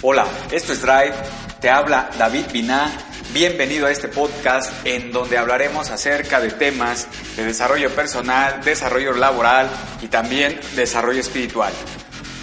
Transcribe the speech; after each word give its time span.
Hola, 0.00 0.28
esto 0.52 0.72
es 0.72 0.80
Drive, 0.80 1.12
te 1.60 1.68
habla 1.68 2.08
David 2.16 2.44
Biná. 2.52 2.88
Bienvenido 3.32 3.88
a 3.88 3.90
este 3.90 4.06
podcast 4.06 4.72
en 4.86 5.10
donde 5.10 5.36
hablaremos 5.36 5.90
acerca 5.90 6.40
de 6.40 6.50
temas 6.50 7.08
de 7.36 7.44
desarrollo 7.44 7.90
personal, 7.90 8.62
desarrollo 8.62 9.12
laboral 9.14 9.68
y 10.00 10.06
también 10.06 10.60
desarrollo 10.76 11.18
espiritual. 11.18 11.72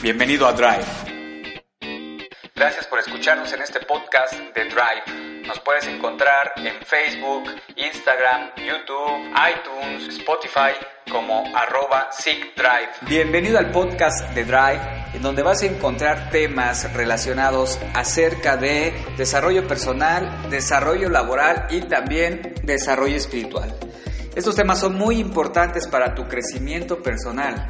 Bienvenido 0.02 0.46
a 0.48 0.52
Drive. 0.52 0.84
Gracias 2.54 2.88
por 2.88 3.00
escucharnos 3.00 3.54
en 3.54 3.62
este 3.62 3.80
podcast 3.80 4.34
de 4.34 4.66
Drive. 4.66 5.25
Nos 5.48 5.60
puedes 5.60 5.86
encontrar 5.86 6.54
en 6.56 6.74
Facebook, 6.84 7.44
Instagram, 7.76 8.50
YouTube, 8.56 9.32
iTunes, 9.52 10.18
Spotify 10.18 10.74
como 11.12 11.44
arroba. 11.56 12.10
Bienvenido 13.08 13.60
al 13.60 13.70
podcast 13.70 14.28
de 14.34 14.44
Drive, 14.44 14.82
en 15.14 15.22
donde 15.22 15.44
vas 15.44 15.62
a 15.62 15.68
encontrar 15.68 16.32
temas 16.32 16.92
relacionados 16.94 17.80
acerca 17.94 18.58
de 18.58 18.94
desarrollo 19.18 19.68
personal, 19.68 20.50
desarrollo 20.50 21.10
laboral 21.10 21.68
y 21.70 21.82
también 21.82 22.56
desarrollo 22.64 23.16
espiritual. 23.16 23.72
Estos 24.36 24.56
temas 24.56 24.80
son 24.80 24.96
muy 24.96 25.20
importantes 25.20 25.88
para 25.88 26.16
tu 26.16 26.28
crecimiento 26.28 27.04
personal. 27.04 27.68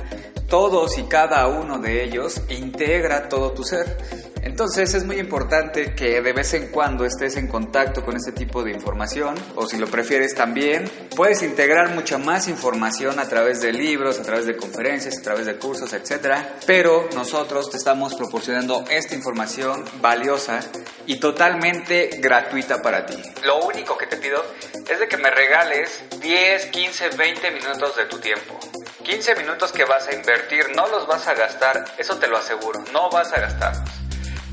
Todos 0.48 0.98
y 0.98 1.04
cada 1.04 1.48
uno 1.48 1.80
de 1.80 2.06
ellos 2.06 2.42
integra 2.50 3.28
todo 3.28 3.52
tu 3.52 3.64
ser. 3.64 3.98
Entonces 4.46 4.94
es 4.94 5.04
muy 5.04 5.18
importante 5.18 5.96
que 5.96 6.22
de 6.22 6.32
vez 6.32 6.54
en 6.54 6.68
cuando 6.68 7.04
estés 7.04 7.36
en 7.36 7.48
contacto 7.48 8.06
con 8.06 8.16
este 8.16 8.32
tipo 8.32 8.64
de 8.64 8.72
información 8.72 9.34
o 9.56 9.66
si 9.66 9.76
lo 9.78 9.88
prefieres 9.88 10.36
también 10.36 10.90
puedes 11.16 11.42
integrar 11.42 11.96
mucha 11.96 12.20
más 12.20 12.48
información 12.48 13.20
a 13.20 13.28
través 13.28 13.60
de 13.62 13.74
libros, 13.74 14.20
a 14.20 14.22
través 14.22 14.46
de 14.46 14.56
conferencias, 14.56 15.18
a 15.18 15.22
través 15.24 15.48
de 15.48 15.56
cursos, 15.56 15.92
etc. 15.94 16.38
Pero 16.68 17.10
nosotros 17.16 17.72
te 17.72 17.78
estamos 17.78 18.14
proporcionando 18.14 18.86
esta 18.90 19.16
información 19.16 19.84
valiosa 20.00 20.60
y 21.08 21.20
totalmente 21.20 22.12
gratuita 22.20 22.84
para 22.84 23.08
ti. 23.08 23.18
Lo 23.44 23.66
único 23.66 23.98
que 23.98 24.06
te 24.06 24.18
pido 24.18 24.46
es 24.88 25.00
que 25.10 25.18
me 25.18 25.32
regales 25.32 26.04
10, 26.22 26.68
15, 26.68 27.10
20 27.18 27.52
minutos 27.52 27.98
de 27.98 28.06
tu 28.06 28.20
tiempo. 28.20 28.60
15 29.04 29.36
minutos 29.36 29.72
que 29.72 29.86
vas 29.86 30.08
a 30.08 30.14
invertir, 30.14 30.66
no 30.76 30.88
los 30.88 31.08
vas 31.08 31.28
a 31.28 31.34
gastar, 31.34 31.84
eso 31.98 32.18
te 32.18 32.28
lo 32.28 32.38
aseguro, 32.38 32.84
no 32.94 33.10
vas 33.10 33.34
a 33.34 33.40
gastarlos. 33.40 34.05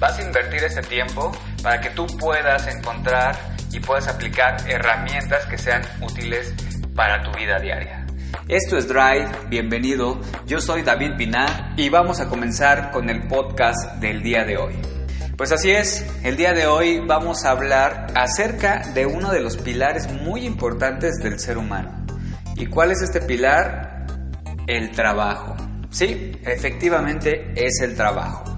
Vas 0.03 0.19
a 0.19 0.23
invertir 0.23 0.65
ese 0.65 0.83
tiempo 0.83 1.31
para 1.63 1.81
que 1.81 1.91
tú 1.91 2.05
puedas 2.19 2.67
encontrar 2.67 3.39
y 3.71 3.79
puedas 3.79 4.09
aplicar 4.09 4.57
herramientas 4.69 5.47
que 5.47 5.57
sean 5.57 5.81
útiles 6.01 6.53
para 6.97 7.23
tu 7.23 7.31
vida 7.39 7.61
diaria. 7.61 8.05
Esto 8.49 8.77
es 8.77 8.89
Drive, 8.89 9.31
bienvenido. 9.49 10.21
Yo 10.45 10.61
soy 10.61 10.83
David 10.83 11.13
Piná 11.17 11.73
y 11.77 11.89
vamos 11.89 12.19
a 12.19 12.29
comenzar 12.29 12.91
con 12.91 13.11
el 13.11 13.29
podcast 13.29 14.01
del 14.01 14.25
día 14.25 14.43
de 14.45 14.57
hoy. 14.57 14.75
Pues 15.37 15.53
así 15.53 15.71
es, 15.71 16.05
el 16.25 16.37
día 16.37 16.53
de 16.53 16.67
hoy 16.67 16.99
vamos 16.99 17.45
a 17.45 17.53
hablar 17.53 18.09
acerca 18.17 18.83
de 18.95 19.07
uno 19.07 19.31
de 19.31 19.39
los 19.39 19.57
pilares 19.57 20.11
muy 20.11 20.45
importantes 20.45 21.19
del 21.23 21.39
ser 21.39 21.59
humano. 21.59 22.05
¿Y 22.57 22.67
cuál 22.67 22.91
es 22.91 23.03
este 23.03 23.21
pilar? 23.21 24.09
El 24.67 24.91
trabajo. 24.91 25.55
Sí, 25.91 26.41
efectivamente 26.43 27.53
es 27.55 27.81
el 27.83 27.95
trabajo. 27.95 28.52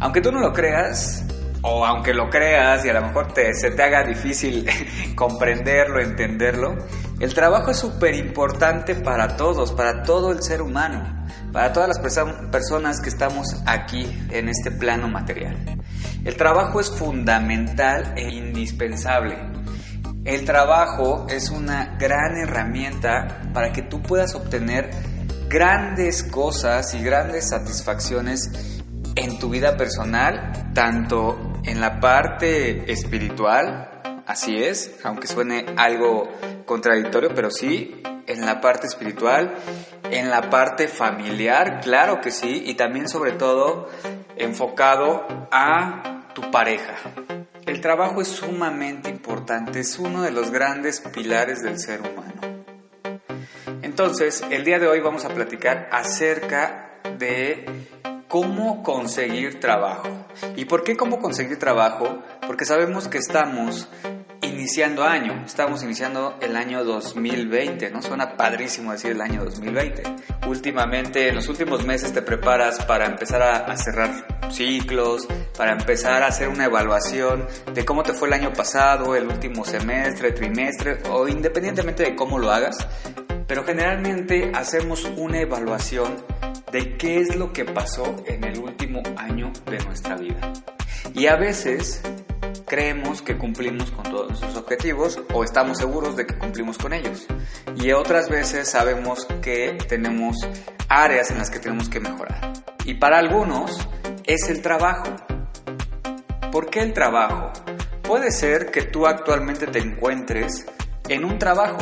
Aunque 0.00 0.20
tú 0.20 0.30
no 0.30 0.40
lo 0.40 0.52
creas, 0.52 1.24
o 1.62 1.84
aunque 1.84 2.14
lo 2.14 2.30
creas 2.30 2.84
y 2.84 2.88
a 2.88 2.94
lo 2.94 3.02
mejor 3.02 3.32
te, 3.32 3.52
se 3.54 3.72
te 3.72 3.82
haga 3.82 4.04
difícil 4.04 4.66
comprenderlo, 5.16 6.00
entenderlo, 6.00 6.76
el 7.18 7.34
trabajo 7.34 7.72
es 7.72 7.78
súper 7.78 8.14
importante 8.14 8.94
para 8.94 9.36
todos, 9.36 9.72
para 9.72 10.02
todo 10.04 10.30
el 10.30 10.42
ser 10.42 10.62
humano, 10.62 11.26
para 11.52 11.72
todas 11.72 11.88
las 11.88 11.98
personas 11.98 13.00
que 13.00 13.08
estamos 13.08 13.60
aquí 13.66 14.06
en 14.30 14.48
este 14.48 14.70
plano 14.70 15.08
material. 15.08 15.56
El 16.24 16.36
trabajo 16.36 16.78
es 16.78 16.90
fundamental 16.90 18.14
e 18.16 18.32
indispensable. 18.32 19.36
El 20.24 20.44
trabajo 20.44 21.26
es 21.28 21.50
una 21.50 21.96
gran 21.98 22.36
herramienta 22.36 23.40
para 23.52 23.72
que 23.72 23.82
tú 23.82 24.00
puedas 24.02 24.34
obtener 24.34 24.90
grandes 25.48 26.22
cosas 26.22 26.94
y 26.94 27.02
grandes 27.02 27.48
satisfacciones 27.48 28.77
en 29.18 29.38
tu 29.38 29.50
vida 29.50 29.76
personal, 29.76 30.70
tanto 30.74 31.60
en 31.64 31.80
la 31.80 31.98
parte 31.98 32.90
espiritual, 32.90 34.22
así 34.26 34.56
es, 34.62 35.00
aunque 35.02 35.26
suene 35.26 35.66
algo 35.76 36.28
contradictorio, 36.64 37.34
pero 37.34 37.50
sí, 37.50 38.00
en 38.26 38.46
la 38.46 38.60
parte 38.60 38.86
espiritual, 38.86 39.56
en 40.10 40.30
la 40.30 40.48
parte 40.50 40.86
familiar, 40.86 41.80
claro 41.82 42.20
que 42.20 42.30
sí, 42.30 42.62
y 42.66 42.74
también 42.74 43.08
sobre 43.08 43.32
todo 43.32 43.88
enfocado 44.36 45.26
a 45.50 46.24
tu 46.34 46.50
pareja. 46.52 46.94
El 47.66 47.80
trabajo 47.80 48.22
es 48.22 48.28
sumamente 48.28 49.10
importante, 49.10 49.80
es 49.80 49.98
uno 49.98 50.22
de 50.22 50.30
los 50.30 50.52
grandes 50.52 51.00
pilares 51.00 51.62
del 51.62 51.78
ser 51.80 52.00
humano. 52.00 52.64
Entonces, 53.82 54.44
el 54.48 54.64
día 54.64 54.78
de 54.78 54.86
hoy 54.86 55.00
vamos 55.00 55.24
a 55.24 55.30
platicar 55.30 55.88
acerca 55.90 57.00
de 57.18 57.97
cómo 58.28 58.82
conseguir 58.82 59.58
trabajo. 59.58 60.08
¿Y 60.54 60.66
por 60.66 60.84
qué 60.84 60.96
cómo 60.96 61.18
conseguir 61.18 61.58
trabajo? 61.58 62.22
Porque 62.46 62.64
sabemos 62.64 63.08
que 63.08 63.18
estamos 63.18 63.88
iniciando 64.42 65.02
año, 65.02 65.42
estamos 65.46 65.82
iniciando 65.82 66.36
el 66.40 66.56
año 66.56 66.84
2020, 66.84 67.90
¿no? 67.90 68.02
Suena 68.02 68.36
padrísimo 68.36 68.92
decir 68.92 69.12
el 69.12 69.20
año 69.20 69.44
2020. 69.44 70.02
Últimamente, 70.46 71.28
en 71.28 71.36
los 71.36 71.48
últimos 71.48 71.84
meses 71.86 72.12
te 72.12 72.22
preparas 72.22 72.84
para 72.84 73.06
empezar 73.06 73.42
a, 73.42 73.76
cerrar 73.76 74.26
ciclos, 74.50 75.26
para 75.56 75.72
empezar 75.72 76.22
a 76.22 76.28
hacer 76.28 76.48
una 76.48 76.66
evaluación 76.66 77.46
de 77.72 77.84
cómo 77.84 78.02
te 78.02 78.12
fue 78.12 78.28
el 78.28 78.34
año 78.34 78.52
pasado, 78.52 79.16
el 79.16 79.26
último 79.26 79.64
semestre, 79.64 80.32
trimestre, 80.32 80.98
o 81.10 81.26
independientemente 81.28 82.02
de 82.02 82.14
cómo 82.14 82.38
lo 82.38 82.50
hagas, 82.50 82.76
pero 83.46 83.64
generalmente 83.64 84.52
hacemos 84.54 85.04
una 85.16 85.40
evaluación 85.40 86.16
de 86.72 86.96
qué 86.96 87.20
es 87.20 87.36
lo 87.36 87.52
que 87.52 87.64
pasó 87.64 88.16
en 88.26 88.44
el 88.44 88.58
último 88.58 89.02
año 89.16 89.52
de 89.66 89.78
nuestra 89.84 90.16
vida. 90.16 90.52
Y 91.14 91.26
a 91.26 91.36
veces 91.36 92.02
creemos 92.66 93.22
que 93.22 93.36
cumplimos 93.36 93.90
con 93.90 94.04
todos 94.04 94.28
nuestros 94.28 94.56
objetivos 94.56 95.18
o 95.32 95.42
estamos 95.42 95.78
seguros 95.78 96.16
de 96.16 96.26
que 96.26 96.36
cumplimos 96.36 96.78
con 96.78 96.92
ellos. 96.92 97.26
Y 97.76 97.92
otras 97.92 98.28
veces 98.28 98.70
sabemos 98.70 99.26
que 99.42 99.78
tenemos 99.88 100.36
áreas 100.88 101.30
en 101.30 101.38
las 101.38 101.50
que 101.50 101.58
tenemos 101.58 101.88
que 101.88 102.00
mejorar. 102.00 102.52
Y 102.84 102.94
para 102.94 103.18
algunos 103.18 103.88
es 104.24 104.48
el 104.48 104.62
trabajo. 104.62 105.16
¿Por 106.52 106.70
qué 106.70 106.80
el 106.80 106.92
trabajo? 106.92 107.52
Puede 108.02 108.30
ser 108.30 108.70
que 108.70 108.82
tú 108.82 109.06
actualmente 109.06 109.66
te 109.66 109.78
encuentres 109.78 110.66
en 111.08 111.24
un 111.24 111.38
trabajo 111.38 111.78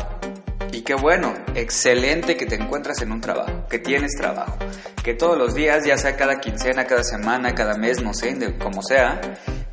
y 0.73 0.83
qué 0.83 0.95
bueno, 0.95 1.33
excelente 1.57 2.37
que 2.37 2.47
te 2.47 2.55
encuentras 2.55 3.01
en 3.03 3.13
un 3.13 3.21
trabajo, 3.21 3.67
que 3.69 3.79
tienes 3.79 4.13
trabajo, 4.17 4.57
que 5.03 5.15
todos 5.15 5.39
los 5.39 5.55
días, 5.55 5.85
ya 5.85 5.97
sea 5.97 6.17
cada 6.17 6.39
quincena, 6.39 6.85
cada 6.85 7.03
semana, 7.03 7.55
cada 7.55 7.77
mes, 7.77 8.03
no 8.03 8.13
sé, 8.13 8.37
como 8.59 8.83
sea, 8.83 9.21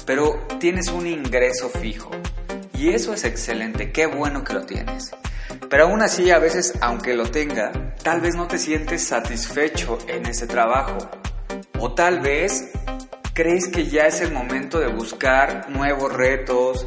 pero 0.05 0.47
tienes 0.59 0.87
un 0.87 1.05
ingreso 1.05 1.69
fijo. 1.69 2.09
Y 2.73 2.89
eso 2.89 3.13
es 3.13 3.25
excelente, 3.25 3.91
qué 3.91 4.07
bueno 4.07 4.43
que 4.43 4.53
lo 4.53 4.65
tienes. 4.65 5.11
Pero 5.69 5.85
aún 5.85 6.01
así, 6.01 6.31
a 6.31 6.39
veces, 6.39 6.73
aunque 6.81 7.13
lo 7.13 7.29
tenga, 7.29 7.71
tal 8.01 8.21
vez 8.21 8.35
no 8.35 8.47
te 8.47 8.57
sientes 8.57 9.03
satisfecho 9.03 9.97
en 10.07 10.25
ese 10.25 10.47
trabajo. 10.47 10.97
O 11.79 11.93
tal 11.93 12.19
vez 12.21 12.71
crees 13.33 13.67
que 13.67 13.87
ya 13.87 14.07
es 14.07 14.21
el 14.21 14.31
momento 14.31 14.79
de 14.79 14.87
buscar 14.87 15.69
nuevos 15.69 16.13
retos, 16.13 16.85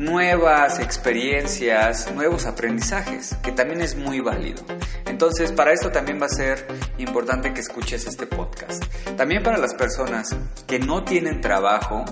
nuevas 0.00 0.80
experiencias, 0.80 2.10
nuevos 2.14 2.46
aprendizajes, 2.46 3.36
que 3.42 3.52
también 3.52 3.82
es 3.82 3.96
muy 3.96 4.20
válido. 4.20 4.62
Entonces, 5.06 5.52
para 5.52 5.74
esto 5.74 5.92
también 5.92 6.18
va 6.20 6.24
a 6.24 6.30
ser 6.30 6.66
importante 6.96 7.52
que 7.52 7.60
escuches 7.60 8.06
este 8.06 8.26
podcast. 8.26 8.82
También 9.18 9.42
para 9.42 9.58
las 9.58 9.74
personas 9.74 10.34
que 10.66 10.78
no 10.78 11.04
tienen 11.04 11.42
trabajo 11.42 12.02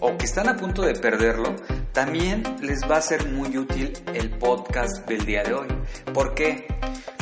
o 0.00 0.16
que 0.18 0.24
están 0.24 0.48
a 0.48 0.56
punto 0.56 0.82
de 0.82 0.94
perderlo, 0.94 1.54
también 1.92 2.42
les 2.60 2.80
va 2.90 2.96
a 2.96 3.02
ser 3.02 3.28
muy 3.28 3.56
útil 3.56 3.92
el 4.14 4.30
podcast 4.30 5.08
del 5.08 5.24
día 5.24 5.44
de 5.44 5.54
hoy. 5.54 5.68
¿Por 6.12 6.34
qué? 6.34 6.66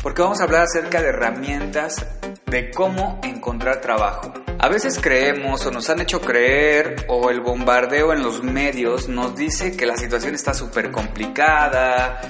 Porque 0.03 0.23
vamos 0.23 0.41
a 0.41 0.45
hablar 0.45 0.63
acerca 0.63 1.03
de 1.03 1.09
herramientas 1.09 2.07
de 2.47 2.71
cómo 2.71 3.21
encontrar 3.25 3.81
trabajo. 3.81 4.33
A 4.59 4.69
veces 4.69 4.99
creemos 5.01 5.67
o 5.67 5.71
nos 5.71 5.91
han 5.91 6.01
hecho 6.01 6.21
creer 6.21 7.05
o 7.09 7.31
el 7.31 7.41
bombardeo 7.41 8.13
en 8.13 8.23
los 8.23 8.43
medios 8.43 9.09
nos 9.09 9.37
dice 9.37 9.77
que 9.77 9.85
la 9.85 9.97
situación 9.97 10.35
está 10.35 10.55
súper 10.55 10.91
complicada, 10.91 12.21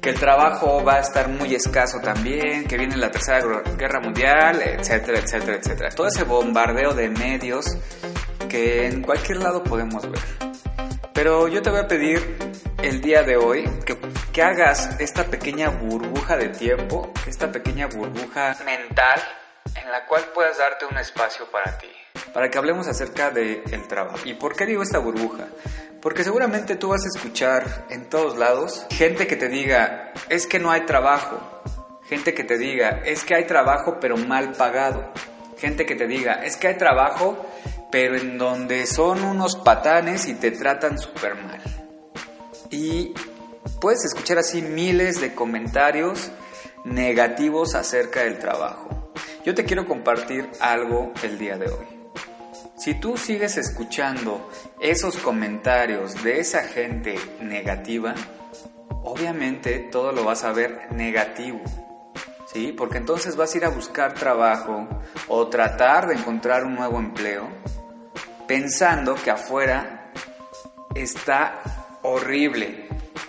que 0.00 0.10
el 0.10 0.20
trabajo 0.20 0.84
va 0.84 0.96
a 0.96 1.00
estar 1.00 1.28
muy 1.28 1.54
escaso 1.54 1.98
también, 2.00 2.66
que 2.66 2.76
viene 2.76 2.96
la 2.96 3.10
tercera 3.10 3.62
guerra 3.76 4.00
mundial, 4.00 4.60
etcétera, 4.62 5.18
etcétera, 5.18 5.56
etcétera. 5.56 5.90
Todo 5.90 6.08
ese 6.08 6.24
bombardeo 6.24 6.92
de 6.92 7.08
medios 7.08 7.64
que 8.48 8.86
en 8.86 9.02
cualquier 9.02 9.38
lado 9.38 9.64
podemos 9.64 10.08
ver. 10.10 10.20
Pero 11.14 11.48
yo 11.48 11.62
te 11.62 11.70
voy 11.70 11.80
a 11.80 11.88
pedir 11.88 12.36
el 12.82 13.00
día 13.00 13.22
de 13.22 13.36
hoy 13.36 13.64
que, 13.86 13.96
que 14.30 14.42
hagas 14.42 15.00
esta 15.00 15.24
pequeña 15.24 15.70
burbuja 15.70 16.36
de 16.36 16.50
tiempo, 16.50 17.10
esta 17.26 17.50
pequeña 17.50 17.86
burbuja 17.86 18.56
mental 18.66 19.20
en 19.74 19.90
la 19.90 20.06
cual 20.06 20.24
puedas 20.34 20.58
darte 20.58 20.86
un 20.86 20.96
espacio 20.98 21.50
para 21.50 21.78
ti. 21.78 21.88
para 22.32 22.50
que 22.50 22.58
hablemos 22.58 22.88
acerca 22.88 23.30
del 23.30 23.62
el 23.70 23.86
trabajo. 23.86 24.18
¿Y 24.24 24.34
por 24.34 24.56
qué 24.56 24.66
digo 24.66 24.82
esta 24.82 24.98
burbuja? 24.98 25.46
Porque 26.02 26.24
seguramente 26.24 26.76
tú 26.76 26.88
vas 26.88 27.04
a 27.04 27.08
escuchar 27.08 27.86
en 27.90 28.08
todos 28.08 28.36
lados 28.36 28.86
gente 28.90 29.26
que 29.26 29.36
te 29.36 29.48
diga, 29.48 30.12
es 30.28 30.46
que 30.46 30.58
no 30.58 30.70
hay 30.70 30.82
trabajo. 30.82 31.40
Gente 32.04 32.34
que 32.34 32.44
te 32.44 32.58
diga, 32.58 33.00
es 33.04 33.24
que 33.24 33.34
hay 33.34 33.46
trabajo 33.46 33.98
pero 34.00 34.16
mal 34.16 34.52
pagado. 34.52 35.12
Gente 35.58 35.86
que 35.86 35.94
te 35.94 36.06
diga, 36.06 36.44
es 36.44 36.56
que 36.56 36.68
hay 36.68 36.76
trabajo 36.76 37.46
pero 37.94 38.16
en 38.16 38.38
donde 38.38 38.86
son 38.86 39.22
unos 39.22 39.54
patanes 39.54 40.26
y 40.26 40.34
te 40.34 40.50
tratan 40.50 40.98
súper 40.98 41.36
mal. 41.36 41.60
Y 42.68 43.14
puedes 43.80 44.04
escuchar 44.04 44.38
así 44.38 44.62
miles 44.62 45.20
de 45.20 45.32
comentarios 45.32 46.32
negativos 46.82 47.76
acerca 47.76 48.24
del 48.24 48.40
trabajo. 48.40 48.88
Yo 49.44 49.54
te 49.54 49.64
quiero 49.64 49.86
compartir 49.86 50.48
algo 50.58 51.12
el 51.22 51.38
día 51.38 51.58
de 51.58 51.68
hoy. 51.68 51.86
Si 52.78 52.94
tú 52.94 53.18
sigues 53.18 53.58
escuchando 53.58 54.50
esos 54.80 55.18
comentarios 55.18 56.24
de 56.24 56.40
esa 56.40 56.62
gente 56.62 57.16
negativa, 57.42 58.14
obviamente 59.02 59.80
todo 59.92 60.12
lo 60.12 60.24
vas 60.24 60.44
a 60.44 60.52
ver 60.52 60.90
negativo. 60.92 61.60
¿Sí? 62.50 62.72
Porque 62.72 62.96
entonces 62.96 63.36
vas 63.36 63.54
a 63.54 63.58
ir 63.58 63.64
a 63.66 63.68
buscar 63.68 64.14
trabajo 64.14 64.88
o 65.28 65.48
tratar 65.48 66.08
de 66.08 66.14
encontrar 66.14 66.64
un 66.64 66.76
nuevo 66.76 66.98
empleo 66.98 67.46
pensando 68.46 69.14
que 69.14 69.30
afuera 69.30 70.10
está 70.94 71.60
horrible. 72.00 72.88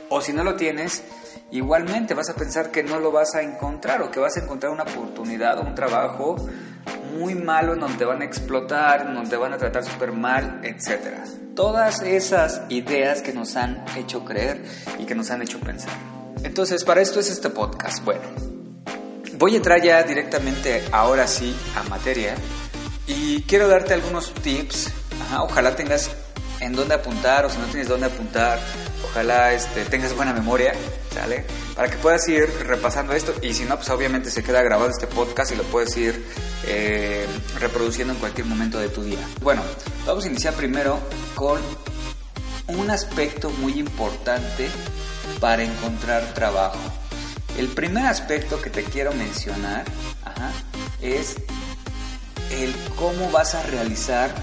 O 0.09 0.21
si 0.21 0.31
no 0.31 0.45
lo 0.45 0.55
tienes, 0.55 1.03
igualmente 1.51 2.13
vas 2.13 2.29
a 2.29 2.35
pensar 2.35 2.71
que 2.71 2.83
no 2.83 2.99
lo 2.99 3.11
vas 3.11 3.35
a 3.35 3.41
encontrar 3.41 4.01
o 4.01 4.11
que 4.11 4.19
vas 4.19 4.37
a 4.37 4.41
encontrar 4.41 4.71
una 4.71 4.83
oportunidad 4.83 5.59
o 5.59 5.61
un 5.61 5.75
trabajo 5.75 6.35
muy 7.17 7.35
malo 7.35 7.73
en 7.73 7.79
donde 7.79 8.05
van 8.05 8.21
a 8.21 8.25
explotar, 8.25 9.07
en 9.07 9.15
donde 9.15 9.37
van 9.37 9.53
a 9.53 9.57
tratar 9.57 9.83
súper 9.83 10.11
mal, 10.11 10.61
etc. 10.63 11.23
Todas 11.55 12.01
esas 12.01 12.63
ideas 12.69 13.21
que 13.21 13.33
nos 13.33 13.55
han 13.55 13.85
hecho 13.97 14.25
creer 14.25 14.63
y 14.99 15.05
que 15.05 15.15
nos 15.15 15.31
han 15.31 15.41
hecho 15.41 15.59
pensar. 15.59 15.93
Entonces, 16.43 16.83
para 16.83 17.01
esto 17.01 17.19
es 17.19 17.29
este 17.29 17.49
podcast. 17.49 18.03
Bueno, 18.03 18.23
voy 19.37 19.53
a 19.53 19.57
entrar 19.57 19.81
ya 19.81 20.03
directamente 20.03 20.83
ahora 20.91 21.27
sí 21.27 21.55
a 21.75 21.87
materia 21.89 22.35
y 23.07 23.41
quiero 23.43 23.67
darte 23.67 23.93
algunos 23.93 24.33
tips. 24.33 24.91
ojalá 25.39 25.75
tengas 25.75 26.11
en 26.59 26.73
dónde 26.73 26.95
apuntar 26.95 27.45
o 27.45 27.49
si 27.49 27.57
no 27.57 27.65
tienes 27.65 27.87
dónde 27.87 28.07
apuntar, 28.07 28.59
ojalá 29.05 29.53
este, 29.53 29.85
tengas 29.85 30.15
buena 30.15 30.33
memoria, 30.33 30.73
¿sale? 31.13 31.45
Para 31.75 31.89
que 31.89 31.97
puedas 31.97 32.27
ir 32.27 32.49
repasando 32.65 33.13
esto 33.13 33.33
y 33.41 33.53
si 33.53 33.63
no, 33.65 33.75
pues 33.77 33.89
obviamente 33.89 34.29
se 34.29 34.43
queda 34.43 34.61
grabado 34.61 34.89
este 34.89 35.07
podcast 35.07 35.51
y 35.51 35.55
lo 35.55 35.63
puedes 35.63 35.95
ir 35.97 36.25
eh, 36.67 37.25
reproduciendo 37.59 38.13
en 38.13 38.19
cualquier 38.19 38.47
momento 38.47 38.79
de 38.79 38.89
tu 38.89 39.03
día. 39.03 39.19
Bueno, 39.41 39.61
vamos 40.05 40.25
a 40.25 40.27
iniciar 40.27 40.53
primero 40.53 40.99
con 41.35 41.59
un 42.67 42.89
aspecto 42.89 43.49
muy 43.49 43.79
importante 43.79 44.69
para 45.39 45.63
encontrar 45.63 46.33
trabajo. 46.33 46.79
El 47.57 47.69
primer 47.69 48.05
aspecto 48.05 48.61
que 48.61 48.69
te 48.69 48.83
quiero 48.83 49.13
mencionar 49.13 49.85
es 51.01 51.35
el 52.51 52.75
cómo 52.95 53.31
vas 53.31 53.55
a 53.55 53.63
realizar 53.63 54.33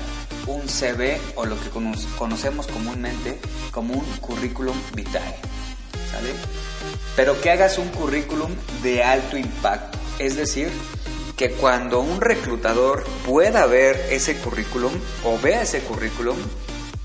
un 0.46 0.68
CV 0.68 1.20
o 1.36 1.46
lo 1.46 1.58
que 1.60 1.70
conocemos 2.18 2.66
comúnmente 2.66 3.38
como 3.70 3.94
un 3.94 4.04
currículum 4.20 4.76
vitae. 4.94 5.36
¿Sale? 6.10 6.34
Pero 7.16 7.40
que 7.40 7.50
hagas 7.50 7.78
un 7.78 7.88
currículum 7.88 8.50
de 8.82 9.02
alto 9.02 9.36
impacto. 9.36 9.98
Es 10.18 10.36
decir, 10.36 10.70
que 11.36 11.50
cuando 11.52 12.00
un 12.00 12.20
reclutador 12.20 13.04
pueda 13.26 13.66
ver 13.66 14.08
ese 14.10 14.36
currículum 14.36 14.92
o 15.24 15.38
vea 15.38 15.62
ese 15.62 15.80
currículum, 15.80 16.36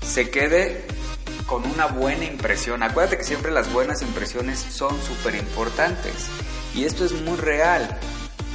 se 0.04 0.30
quede 0.30 0.86
con 1.46 1.64
una 1.64 1.86
buena 1.86 2.24
impresión. 2.24 2.82
Acuérdate 2.82 3.16
que 3.18 3.24
siempre 3.24 3.50
las 3.50 3.72
buenas 3.72 4.02
impresiones 4.02 4.58
son 4.58 4.94
súper 5.02 5.34
importantes. 5.34 6.12
Y 6.74 6.84
esto 6.84 7.04
es 7.04 7.12
muy 7.12 7.36
real. 7.36 7.98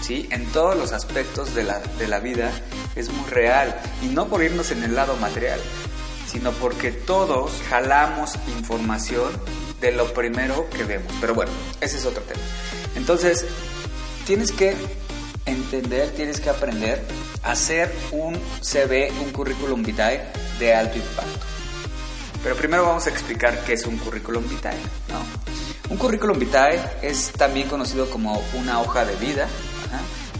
¿Sí? 0.03 0.27
En 0.31 0.45
todos 0.51 0.75
los 0.75 0.91
aspectos 0.91 1.55
de 1.55 1.63
la, 1.63 1.79
de 1.79 2.07
la 2.07 2.19
vida 2.19 2.51
es 2.95 3.09
muy 3.11 3.29
real. 3.29 3.79
Y 4.01 4.07
no 4.07 4.27
por 4.27 4.43
irnos 4.43 4.71
en 4.71 4.83
el 4.83 4.95
lado 4.95 5.15
material, 5.15 5.59
sino 6.27 6.51
porque 6.51 6.91
todos 6.91 7.51
jalamos 7.69 8.35
información 8.57 9.31
de 9.79 9.91
lo 9.93 10.13
primero 10.13 10.69
que 10.69 10.83
vemos. 10.83 11.11
Pero 11.21 11.33
bueno, 11.33 11.51
ese 11.81 11.97
es 11.97 12.05
otro 12.05 12.21
tema. 12.23 12.41
Entonces, 12.95 13.45
tienes 14.25 14.51
que 14.51 14.75
entender, 15.45 16.11
tienes 16.11 16.39
que 16.39 16.49
aprender 16.49 17.01
a 17.41 17.51
hacer 17.51 17.93
un 18.11 18.37
CV, 18.61 19.11
un 19.21 19.31
currículum 19.31 19.83
vitae 19.83 20.25
de 20.59 20.73
alto 20.73 20.97
impacto. 20.97 21.45
Pero 22.43 22.55
primero 22.55 22.83
vamos 22.83 23.07
a 23.07 23.09
explicar 23.09 23.63
qué 23.63 23.73
es 23.73 23.85
un 23.85 23.97
currículum 23.97 24.47
vitae. 24.47 24.77
Un 25.89 25.97
currículum 25.97 26.39
vitae 26.39 26.79
es 27.01 27.31
también 27.31 27.69
conocido 27.69 28.09
como 28.09 28.41
una 28.55 28.81
hoja 28.81 29.05
de 29.05 29.15
vida 29.15 29.47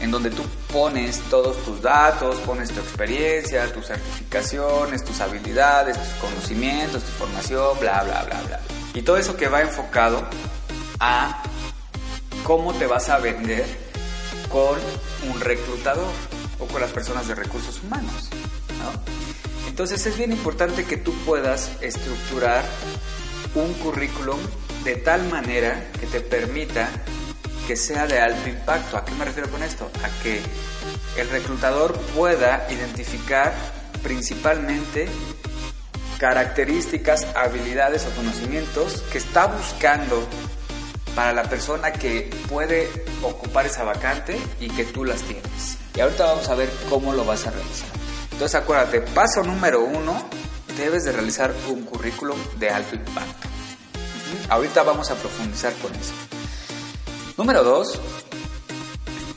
en 0.03 0.11
donde 0.11 0.29
tú 0.29 0.43
pones 0.71 1.21
todos 1.29 1.63
tus 1.63 1.81
datos, 1.81 2.37
pones 2.39 2.71
tu 2.71 2.81
experiencia, 2.81 3.71
tus 3.71 3.87
certificaciones, 3.87 5.05
tus 5.05 5.21
habilidades, 5.21 5.97
tus 5.97 6.13
conocimientos, 6.15 7.03
tu 7.03 7.11
formación, 7.13 7.79
bla, 7.79 8.03
bla, 8.03 8.23
bla, 8.23 8.41
bla. 8.41 8.59
Y 8.93 9.01
todo 9.01 9.15
eso 9.15 9.37
que 9.37 9.47
va 9.47 9.61
enfocado 9.61 10.27
a 10.99 11.41
cómo 12.43 12.73
te 12.73 12.85
vas 12.85 13.07
a 13.07 13.19
vender 13.19 13.65
con 14.49 14.77
un 15.31 15.39
reclutador 15.39 16.11
o 16.59 16.65
con 16.67 16.81
las 16.81 16.91
personas 16.91 17.25
de 17.29 17.35
recursos 17.35 17.81
humanos. 17.81 18.29
Entonces 19.69 20.05
es 20.05 20.17
bien 20.17 20.33
importante 20.33 20.83
que 20.83 20.97
tú 20.97 21.13
puedas 21.25 21.71
estructurar 21.79 22.63
un 23.55 23.73
currículum 23.75 24.37
de 24.83 24.97
tal 24.97 25.23
manera 25.29 25.91
que 25.97 26.07
te 26.07 26.19
permita 26.19 26.89
que 27.67 27.75
sea 27.75 28.07
de 28.07 28.19
alto 28.19 28.49
impacto. 28.49 28.97
¿A 28.97 29.05
qué 29.05 29.11
me 29.13 29.25
refiero 29.25 29.49
con 29.49 29.63
esto? 29.63 29.89
A 30.03 30.23
que 30.23 30.41
el 31.17 31.29
reclutador 31.29 31.97
pueda 32.15 32.67
identificar 32.69 33.53
principalmente 34.01 35.07
características, 36.17 37.27
habilidades 37.35 38.05
o 38.05 38.15
conocimientos 38.15 39.03
que 39.11 39.17
está 39.17 39.47
buscando 39.47 40.27
para 41.15 41.33
la 41.33 41.43
persona 41.43 41.91
que 41.91 42.29
puede 42.49 42.89
ocupar 43.21 43.65
esa 43.65 43.83
vacante 43.83 44.39
y 44.59 44.69
que 44.69 44.85
tú 44.85 45.05
las 45.05 45.21
tienes. 45.21 45.77
Y 45.95 46.01
ahorita 46.01 46.25
vamos 46.25 46.49
a 46.49 46.55
ver 46.55 46.69
cómo 46.89 47.13
lo 47.13 47.23
vas 47.23 47.45
a 47.45 47.51
realizar. 47.51 47.89
Entonces 48.31 48.55
acuérdate, 48.55 49.01
paso 49.01 49.43
número 49.43 49.81
uno, 49.83 50.27
debes 50.77 51.03
de 51.03 51.11
realizar 51.11 51.53
un 51.69 51.83
currículum 51.83 52.37
de 52.57 52.69
alto 52.69 52.95
impacto. 52.95 53.47
Ahorita 54.49 54.83
vamos 54.83 55.11
a 55.11 55.15
profundizar 55.15 55.73
con 55.73 55.93
eso. 55.93 56.13
Número 57.35 57.63
dos, 57.63 57.99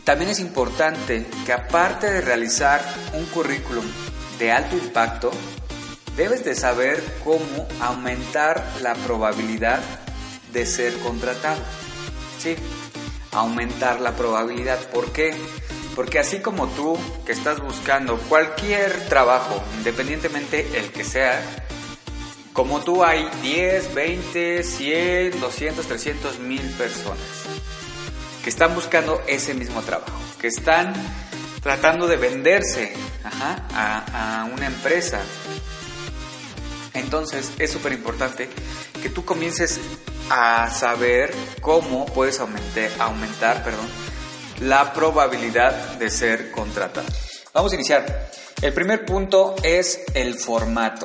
también 0.04 0.30
es 0.30 0.38
importante 0.38 1.26
que 1.46 1.52
aparte 1.54 2.10
de 2.10 2.20
realizar 2.20 2.84
un 3.14 3.24
currículum 3.24 3.86
de 4.38 4.52
alto 4.52 4.76
impacto, 4.76 5.30
debes 6.14 6.44
de 6.44 6.54
saber 6.54 7.02
cómo 7.24 7.66
aumentar 7.80 8.62
la 8.82 8.94
probabilidad 8.96 9.80
de 10.52 10.66
ser 10.66 10.92
contratado. 10.98 11.62
Sí, 12.38 12.54
aumentar 13.32 14.02
la 14.02 14.12
probabilidad. 14.12 14.78
¿Por 14.90 15.10
qué? 15.12 15.34
Porque 15.94 16.18
así 16.18 16.40
como 16.40 16.68
tú 16.68 16.98
que 17.24 17.32
estás 17.32 17.60
buscando 17.60 18.18
cualquier 18.28 19.08
trabajo, 19.08 19.62
independientemente 19.78 20.78
el 20.78 20.92
que 20.92 21.02
sea, 21.02 21.40
como 22.52 22.80
tú 22.80 23.02
hay 23.02 23.26
10, 23.40 23.94
20, 23.94 24.62
100, 24.62 25.40
200, 25.40 25.86
300 25.86 26.38
mil 26.40 26.62
personas 26.72 27.56
que 28.46 28.50
están 28.50 28.76
buscando 28.76 29.24
ese 29.26 29.54
mismo 29.54 29.82
trabajo, 29.82 30.12
que 30.40 30.46
están 30.46 30.94
tratando 31.64 32.06
de 32.06 32.16
venderse 32.16 32.92
a, 33.24 34.48
una 34.54 34.68
empresa. 34.68 35.20
Entonces 36.94 37.50
es 37.58 37.72
súper 37.72 37.92
importante 37.92 38.48
que 39.02 39.10
tú 39.10 39.24
comiences 39.24 39.80
a 40.30 40.70
saber 40.70 41.34
cómo 41.60 42.06
puedes 42.06 42.38
aumentar, 42.38 42.88
aumentar 43.00 43.64
perdón, 43.64 43.88
la 44.60 44.92
probabilidad 44.92 45.96
de 45.98 46.08
ser 46.08 46.52
contratado. 46.52 47.08
Vamos 47.52 47.72
a 47.72 47.74
iniciar. 47.74 48.30
El 48.62 48.72
primer 48.72 49.04
punto 49.04 49.56
es 49.64 50.04
el 50.14 50.36
formato. 50.36 51.04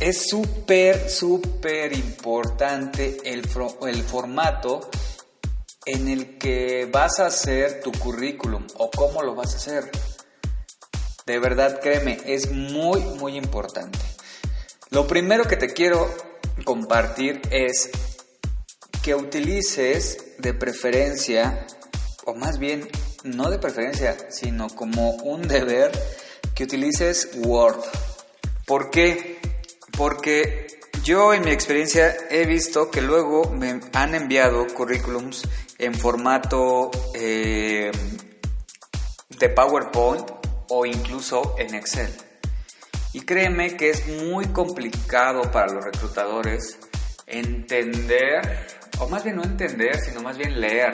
Es 0.00 0.28
súper, 0.28 1.08
súper 1.08 1.92
importante 1.92 3.18
el, 3.24 3.48
el 3.86 4.02
formato 4.02 4.90
en 5.86 6.08
el 6.08 6.38
que 6.38 6.88
vas 6.90 7.18
a 7.18 7.26
hacer 7.26 7.80
tu 7.80 7.92
currículum 7.92 8.66
o 8.76 8.90
cómo 8.90 9.22
lo 9.22 9.34
vas 9.34 9.54
a 9.54 9.56
hacer. 9.56 9.90
De 11.26 11.38
verdad, 11.38 11.80
créeme, 11.80 12.20
es 12.26 12.50
muy, 12.50 13.00
muy 13.00 13.36
importante. 13.36 13.98
Lo 14.90 15.06
primero 15.06 15.44
que 15.44 15.56
te 15.56 15.68
quiero 15.68 16.08
compartir 16.64 17.40
es 17.50 17.90
que 19.02 19.14
utilices 19.14 20.36
de 20.38 20.54
preferencia, 20.54 21.66
o 22.24 22.34
más 22.34 22.58
bien 22.58 22.88
no 23.24 23.50
de 23.50 23.58
preferencia, 23.58 24.16
sino 24.30 24.68
como 24.68 25.10
un 25.12 25.42
deber, 25.42 25.92
que 26.54 26.64
utilices 26.64 27.30
Word. 27.36 27.80
¿Por 28.66 28.90
qué? 28.90 29.38
Porque 29.96 30.66
yo 31.04 31.34
en 31.34 31.44
mi 31.44 31.50
experiencia 31.50 32.14
he 32.30 32.46
visto 32.46 32.90
que 32.90 33.00
luego 33.00 33.50
me 33.50 33.80
han 33.92 34.14
enviado 34.14 34.66
currículums 34.68 35.48
en 35.82 35.94
formato 35.94 36.92
eh, 37.12 37.90
de 39.28 39.48
PowerPoint 39.48 40.30
o 40.68 40.86
incluso 40.86 41.56
en 41.58 41.74
Excel. 41.74 42.08
Y 43.12 43.22
créeme 43.22 43.76
que 43.76 43.90
es 43.90 44.06
muy 44.24 44.46
complicado 44.46 45.50
para 45.50 45.72
los 45.72 45.84
reclutadores 45.84 46.78
entender, 47.26 48.68
o 49.00 49.08
más 49.08 49.24
bien 49.24 49.36
no 49.36 49.42
entender, 49.42 49.98
sino 50.00 50.22
más 50.22 50.38
bien 50.38 50.60
leer. 50.60 50.92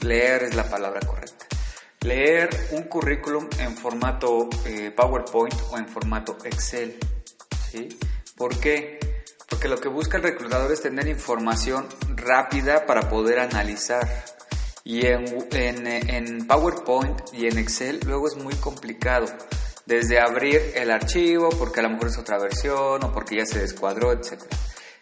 Leer 0.00 0.44
es 0.44 0.54
la 0.54 0.64
palabra 0.64 1.00
correcta. 1.00 1.44
Leer 2.00 2.48
un 2.70 2.84
currículum 2.84 3.46
en 3.58 3.76
formato 3.76 4.48
eh, 4.64 4.90
PowerPoint 4.90 5.54
o 5.70 5.76
en 5.76 5.86
formato 5.86 6.38
Excel. 6.44 6.98
¿sí? 7.70 7.88
¿Por 8.38 8.58
qué? 8.58 8.99
Porque 9.50 9.68
lo 9.68 9.78
que 9.78 9.88
busca 9.88 10.16
el 10.16 10.22
reclutador 10.22 10.72
es 10.72 10.80
tener 10.80 11.08
información 11.08 11.86
rápida 12.16 12.86
para 12.86 13.10
poder 13.10 13.40
analizar. 13.40 14.08
Y 14.84 15.06
en, 15.06 15.26
en, 15.86 16.46
PowerPoint 16.46 17.20
y 17.34 17.46
en 17.46 17.58
Excel 17.58 18.00
luego 18.06 18.28
es 18.28 18.36
muy 18.36 18.54
complicado. 18.54 19.26
Desde 19.84 20.20
abrir 20.20 20.72
el 20.74 20.90
archivo, 20.90 21.50
porque 21.50 21.80
a 21.80 21.82
lo 21.82 21.90
mejor 21.90 22.08
es 22.08 22.18
otra 22.18 22.38
versión 22.38 23.04
o 23.04 23.12
porque 23.12 23.36
ya 23.36 23.44
se 23.44 23.58
descuadró, 23.58 24.12
etc. 24.12 24.40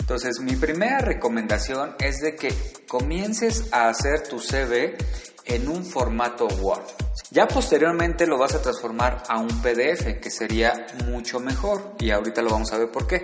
Entonces, 0.00 0.40
mi 0.40 0.56
primera 0.56 1.00
recomendación 1.00 1.94
es 2.00 2.20
de 2.20 2.34
que 2.34 2.50
comiences 2.88 3.72
a 3.72 3.90
hacer 3.90 4.26
tu 4.26 4.40
CV 4.40 4.96
en 5.44 5.68
un 5.68 5.84
formato 5.84 6.46
Word. 6.46 6.84
Ya 7.30 7.46
posteriormente 7.46 8.26
lo 8.26 8.38
vas 8.38 8.54
a 8.54 8.62
transformar 8.62 9.22
a 9.28 9.38
un 9.38 9.60
PDF, 9.60 10.18
que 10.20 10.30
sería 10.30 10.86
mucho 11.06 11.40
mejor, 11.40 11.94
y 11.98 12.10
ahorita 12.10 12.40
lo 12.40 12.50
vamos 12.50 12.72
a 12.72 12.78
ver 12.78 12.90
por 12.90 13.06
qué. 13.06 13.22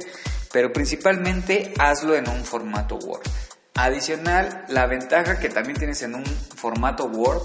Pero 0.55 0.73
principalmente 0.73 1.75
hazlo 1.81 2.15
en 2.15 2.29
un 2.29 2.45
formato 2.45 2.95
Word. 2.95 3.23
Adicional, 3.75 4.65
la 4.69 4.87
ventaja 4.87 5.41
que 5.41 5.49
también 5.49 5.77
tienes 5.77 6.01
en 6.03 6.15
un 6.15 6.25
formato 6.25 7.07
Word 7.07 7.43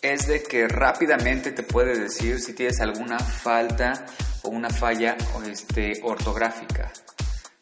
es 0.00 0.26
de 0.26 0.42
que 0.42 0.66
rápidamente 0.66 1.52
te 1.52 1.62
puede 1.62 1.98
decir 1.98 2.40
si 2.40 2.54
tienes 2.54 2.80
alguna 2.80 3.18
falta 3.18 4.06
o 4.44 4.48
una 4.48 4.70
falla 4.70 5.18
este, 5.46 6.00
ortográfica. 6.02 6.90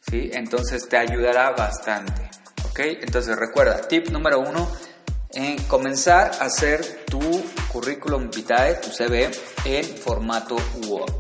¿sí? 0.08 0.30
Entonces 0.32 0.88
te 0.88 0.96
ayudará 0.98 1.50
bastante. 1.50 2.30
¿ok? 2.70 2.78
Entonces 3.00 3.34
recuerda, 3.36 3.88
tip 3.88 4.10
número 4.10 4.38
uno, 4.38 4.70
en 5.32 5.60
comenzar 5.64 6.30
a 6.38 6.44
hacer 6.44 7.04
tu 7.06 7.18
currículum 7.72 8.30
vitae, 8.30 8.76
tu 8.76 8.90
CV, 8.90 9.32
en 9.64 9.84
formato 9.96 10.54
Word. 10.86 11.12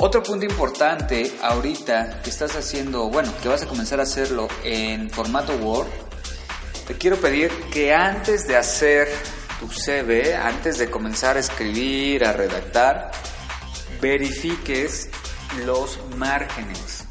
Otro 0.00 0.22
punto 0.22 0.44
importante 0.44 1.32
ahorita 1.42 2.22
que 2.22 2.30
estás 2.30 2.54
haciendo, 2.54 3.10
bueno, 3.10 3.32
que 3.42 3.48
vas 3.48 3.62
a 3.62 3.66
comenzar 3.66 3.98
a 3.98 4.04
hacerlo 4.04 4.46
en 4.62 5.10
formato 5.10 5.56
Word, 5.56 5.88
te 6.86 6.94
quiero 6.94 7.16
pedir 7.16 7.50
que 7.72 7.92
antes 7.92 8.46
de 8.46 8.56
hacer 8.56 9.08
tu 9.58 9.66
CV, 9.68 10.36
antes 10.36 10.78
de 10.78 10.88
comenzar 10.88 11.36
a 11.36 11.40
escribir, 11.40 12.24
a 12.24 12.32
redactar, 12.32 13.10
verifiques 14.00 15.08
los 15.66 15.98
márgenes. 16.16 17.04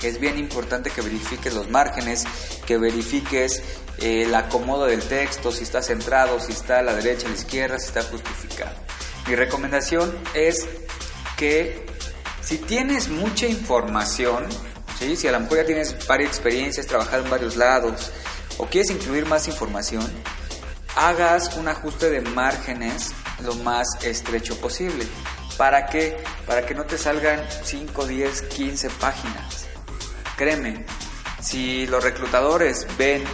Es 0.00 0.20
bien 0.20 0.38
importante 0.38 0.90
que 0.90 1.00
verifiques 1.00 1.52
los 1.54 1.68
márgenes, 1.70 2.22
que 2.66 2.78
verifiques 2.78 3.64
el 3.98 4.32
acomodo 4.36 4.86
del 4.86 5.02
texto, 5.02 5.50
si 5.50 5.64
está 5.64 5.82
centrado, 5.82 6.38
si 6.38 6.52
está 6.52 6.78
a 6.78 6.82
la 6.82 6.94
derecha, 6.94 7.26
a 7.26 7.30
la 7.30 7.36
izquierda, 7.36 7.80
si 7.80 7.86
está 7.86 8.04
justificado. 8.04 8.76
Mi 9.26 9.34
recomendación 9.34 10.14
es 10.34 10.68
que 11.36 11.86
si 12.42 12.58
tienes 12.58 13.08
mucha 13.08 13.46
información, 13.46 14.46
si 14.98 15.28
a 15.28 15.32
lo 15.32 15.40
mejor 15.40 15.58
ya 15.58 15.66
tienes 15.66 16.06
varias 16.06 16.30
experiencias, 16.30 16.86
trabajado 16.86 17.24
en 17.24 17.30
varios 17.30 17.56
lados 17.56 18.10
o 18.58 18.66
quieres 18.66 18.90
incluir 18.90 19.26
más 19.26 19.48
información, 19.48 20.10
hagas 20.96 21.56
un 21.56 21.68
ajuste 21.68 22.10
de 22.10 22.20
márgenes 22.20 23.12
lo 23.42 23.54
más 23.56 23.86
estrecho 24.02 24.58
posible. 24.60 25.06
¿Para 25.56 25.86
qué? 25.86 26.16
Para 26.46 26.66
que 26.66 26.74
no 26.74 26.84
te 26.84 26.98
salgan 26.98 27.44
5, 27.64 28.06
10, 28.06 28.42
15 28.42 28.90
páginas. 28.90 29.66
Créeme, 30.36 30.84
si 31.40 31.86
los 31.86 32.02
reclutadores 32.02 32.86
ven 32.96 33.24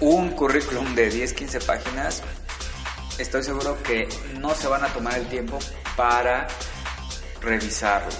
un 0.00 0.30
currículum 0.30 0.94
de 0.94 1.10
10, 1.10 1.32
15 1.34 1.60
páginas, 1.60 2.22
estoy 3.18 3.42
seguro 3.42 3.80
que 3.82 4.08
no 4.38 4.54
se 4.54 4.66
van 4.66 4.84
a 4.84 4.88
tomar 4.88 5.18
el 5.18 5.28
tiempo 5.28 5.58
para 5.96 6.48
revisarlo. 7.44 8.12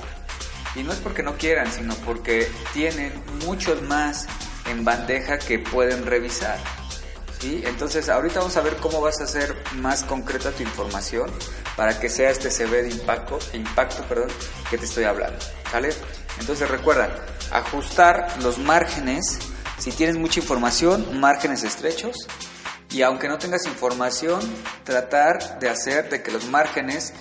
Y 0.74 0.82
no 0.82 0.92
es 0.92 0.98
porque 0.98 1.22
no 1.22 1.36
quieran, 1.36 1.70
sino 1.70 1.94
porque 1.96 2.50
tienen 2.72 3.12
muchos 3.44 3.82
más 3.82 4.26
en 4.66 4.84
bandeja 4.84 5.38
que 5.38 5.58
pueden 5.58 6.04
revisar. 6.04 6.58
¿sí? 7.40 7.62
Entonces 7.64 8.08
ahorita 8.08 8.40
vamos 8.40 8.56
a 8.56 8.60
ver 8.60 8.76
cómo 8.76 9.00
vas 9.00 9.20
a 9.20 9.24
hacer 9.24 9.54
más 9.74 10.02
concreta 10.02 10.50
tu 10.50 10.62
información 10.62 11.30
para 11.76 11.98
que 11.98 12.08
sea 12.08 12.30
este 12.30 12.50
CV 12.50 12.82
de 12.82 12.90
impacto, 12.90 13.38
impacto 13.52 14.02
perdón, 14.04 14.28
que 14.70 14.78
te 14.78 14.84
estoy 14.84 15.04
hablando. 15.04 15.38
Entonces 16.38 16.68
recuerda, 16.68 17.10
ajustar 17.50 18.28
los 18.42 18.58
márgenes, 18.58 19.38
si 19.78 19.90
tienes 19.90 20.16
mucha 20.16 20.40
información, 20.40 21.18
márgenes 21.20 21.64
estrechos. 21.64 22.16
Y 22.90 23.02
aunque 23.02 23.28
no 23.28 23.38
tengas 23.38 23.66
información, 23.66 24.40
tratar 24.84 25.58
de 25.58 25.68
hacer 25.68 26.08
de 26.10 26.22
que 26.22 26.30
los 26.30 26.46
márgenes 26.46 27.12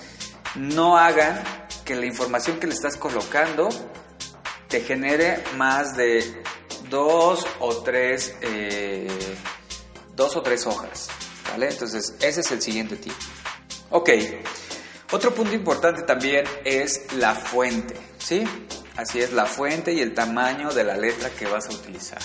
no 0.54 0.96
hagan 0.96 1.42
que 1.84 1.94
la 1.94 2.06
información 2.06 2.58
que 2.58 2.66
le 2.66 2.74
estás 2.74 2.96
colocando 2.96 3.68
te 4.68 4.80
genere 4.80 5.42
más 5.56 5.96
de 5.96 6.42
dos 6.88 7.46
o 7.60 7.82
tres, 7.82 8.34
eh, 8.40 9.06
dos 10.16 10.36
o 10.36 10.42
tres 10.42 10.66
hojas. 10.66 11.08
¿Vale? 11.50 11.68
Entonces, 11.70 12.16
ese 12.20 12.40
es 12.40 12.50
el 12.50 12.62
siguiente 12.62 12.96
tip. 12.96 13.12
Ok. 13.90 14.10
Otro 15.12 15.32
punto 15.32 15.54
importante 15.54 16.02
también 16.02 16.44
es 16.64 17.12
la 17.14 17.34
fuente. 17.34 17.96
¿Sí? 18.18 18.44
Así 18.96 19.20
es, 19.20 19.32
la 19.32 19.46
fuente 19.46 19.92
y 19.92 20.00
el 20.00 20.14
tamaño 20.14 20.70
de 20.72 20.84
la 20.84 20.96
letra 20.96 21.30
que 21.30 21.46
vas 21.46 21.68
a 21.68 21.74
utilizar. 21.74 22.20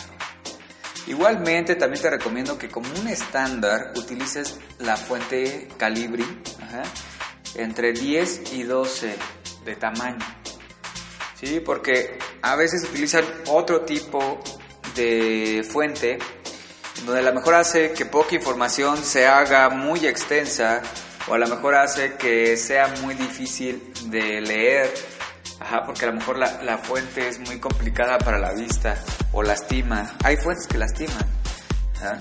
Igualmente, 1.07 1.75
también 1.75 2.01
te 2.01 2.09
recomiendo 2.11 2.57
que 2.57 2.69
como 2.69 2.87
un 2.99 3.07
estándar 3.07 3.93
utilices 3.95 4.59
la 4.77 4.95
fuente 4.95 5.67
Calibri 5.77 6.25
entre 7.55 7.93
10 7.93 8.53
y 8.53 8.63
12 8.63 9.15
de 9.69 9.75
tamaño. 9.75 10.25
¿Sí? 11.39 11.61
Porque 11.61 12.17
a 12.41 12.55
veces 12.55 12.83
utilizan 12.83 13.23
otro 13.47 13.81
tipo 13.81 14.41
de 14.95 15.65
fuente 15.69 16.19
donde 17.05 17.21
a 17.21 17.23
lo 17.23 17.33
mejor 17.33 17.55
hace 17.55 17.93
que 17.93 18.05
poca 18.05 18.35
información 18.35 18.97
se 18.97 19.25
haga 19.25 19.69
muy 19.69 20.05
extensa 20.05 20.81
o 21.27 21.33
a 21.33 21.37
lo 21.37 21.47
mejor 21.47 21.75
hace 21.75 22.15
que 22.15 22.57
sea 22.57 22.87
muy 23.01 23.15
difícil 23.15 23.93
de 24.05 24.41
leer, 24.41 24.91
Ajá, 25.61 25.83
porque 25.85 26.05
a 26.05 26.07
lo 26.07 26.13
mejor 26.13 26.37
la, 26.37 26.63
la, 26.63 26.77
fuente 26.77 27.27
es 27.27 27.37
muy 27.39 27.59
complicada 27.59 28.17
para 28.17 28.39
la 28.39 28.53
vista 28.53 28.95
o 29.33 29.43
lastima. 29.43 30.15
Hay 30.23 30.37
fuentes 30.37 30.65
que 30.67 30.77
lastiman, 30.77 31.25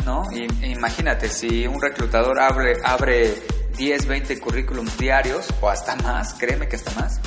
¿no? 0.04 0.24
Y, 0.32 0.46
imagínate, 0.66 1.28
si 1.28 1.64
un 1.66 1.80
reclutador 1.80 2.40
abre, 2.40 2.74
abre 2.84 3.34
10, 3.76 4.06
20 4.06 4.40
currículums 4.40 4.98
diarios 4.98 5.46
o 5.60 5.68
hasta 5.68 5.94
más, 5.96 6.34
créeme 6.34 6.68
que 6.68 6.76
hasta 6.76 6.90
más, 7.00 7.20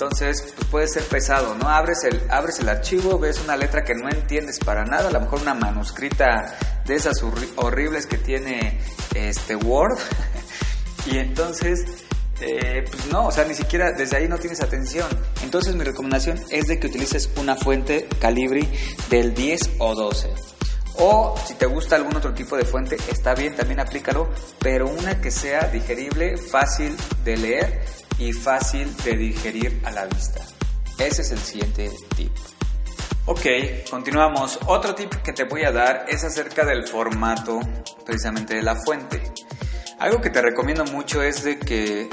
entonces, 0.00 0.54
pues 0.56 0.68
puede 0.70 0.88
ser 0.88 1.02
pesado, 1.04 1.54
¿no? 1.56 1.68
Abres 1.68 2.04
el, 2.04 2.22
abres 2.30 2.58
el 2.60 2.70
archivo, 2.70 3.18
ves 3.18 3.38
una 3.44 3.54
letra 3.54 3.84
que 3.84 3.94
no 3.94 4.08
entiendes 4.08 4.58
para 4.58 4.82
nada, 4.82 5.08
a 5.08 5.10
lo 5.10 5.20
mejor 5.20 5.42
una 5.42 5.52
manuscrita 5.52 6.56
de 6.86 6.94
esas 6.94 7.22
horribles 7.56 8.06
que 8.06 8.16
tiene 8.16 8.80
este 9.14 9.56
Word. 9.56 9.98
y 11.06 11.18
entonces, 11.18 11.84
eh, 12.40 12.82
pues 12.90 13.12
no, 13.12 13.26
o 13.26 13.30
sea, 13.30 13.44
ni 13.44 13.52
siquiera 13.52 13.92
desde 13.92 14.16
ahí 14.16 14.26
no 14.26 14.38
tienes 14.38 14.62
atención. 14.62 15.06
Entonces 15.42 15.74
mi 15.74 15.84
recomendación 15.84 16.40
es 16.48 16.68
de 16.68 16.80
que 16.80 16.86
utilices 16.86 17.28
una 17.36 17.54
fuente 17.54 18.08
Calibri 18.18 18.66
del 19.10 19.34
10 19.34 19.72
o 19.80 19.94
12. 19.94 20.30
O 20.94 21.34
si 21.46 21.54
te 21.54 21.66
gusta 21.66 21.96
algún 21.96 22.16
otro 22.16 22.32
tipo 22.32 22.56
de 22.56 22.64
fuente, 22.64 22.96
está 23.10 23.34
bien, 23.34 23.54
también 23.54 23.80
aplícalo, 23.80 24.30
pero 24.60 24.88
una 24.88 25.20
que 25.20 25.30
sea 25.30 25.68
digerible, 25.68 26.38
fácil 26.38 26.96
de 27.22 27.36
leer 27.36 27.99
y 28.20 28.32
fácil 28.32 28.94
de 28.98 29.16
digerir 29.16 29.80
a 29.84 29.90
la 29.90 30.04
vista. 30.06 30.40
Ese 30.98 31.22
es 31.22 31.32
el 31.32 31.38
siguiente 31.38 31.90
tip. 32.14 32.30
Ok, 33.24 33.46
continuamos. 33.90 34.58
Otro 34.66 34.94
tip 34.94 35.12
que 35.22 35.32
te 35.32 35.44
voy 35.44 35.64
a 35.64 35.72
dar 35.72 36.04
es 36.08 36.22
acerca 36.24 36.64
del 36.64 36.86
formato 36.86 37.60
precisamente 38.04 38.54
de 38.54 38.62
la 38.62 38.76
fuente. 38.76 39.22
Algo 39.98 40.20
que 40.20 40.30
te 40.30 40.42
recomiendo 40.42 40.84
mucho 40.84 41.22
es 41.22 41.42
de 41.44 41.58
que 41.58 42.08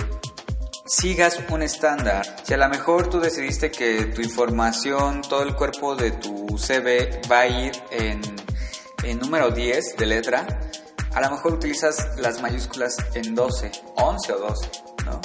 sigas 0.86 1.40
un 1.50 1.62
estándar. 1.62 2.26
Si 2.44 2.54
a 2.54 2.58
lo 2.58 2.70
mejor 2.70 3.10
tú 3.10 3.20
decidiste 3.20 3.72
que 3.72 4.06
tu 4.06 4.22
información, 4.22 5.22
todo 5.22 5.44
el 5.44 5.56
cuerpo 5.56 5.96
de 5.96 6.12
tu 6.12 6.58
CV 6.58 7.22
va 7.30 7.40
a 7.40 7.48
ir 7.48 7.72
en, 7.92 8.22
en 9.04 9.20
número 9.20 9.52
10 9.52 9.98
de 9.98 10.06
letra, 10.06 10.48
a 11.14 11.22
lo 11.22 11.32
mejor 11.32 11.54
utilizas 11.54 12.18
las 12.18 12.42
mayúsculas 12.42 12.96
en 13.16 13.36
12, 13.36 13.72
11 13.96 14.34
o 14.34 14.38
12, 14.38 14.72
¿no? 15.06 15.22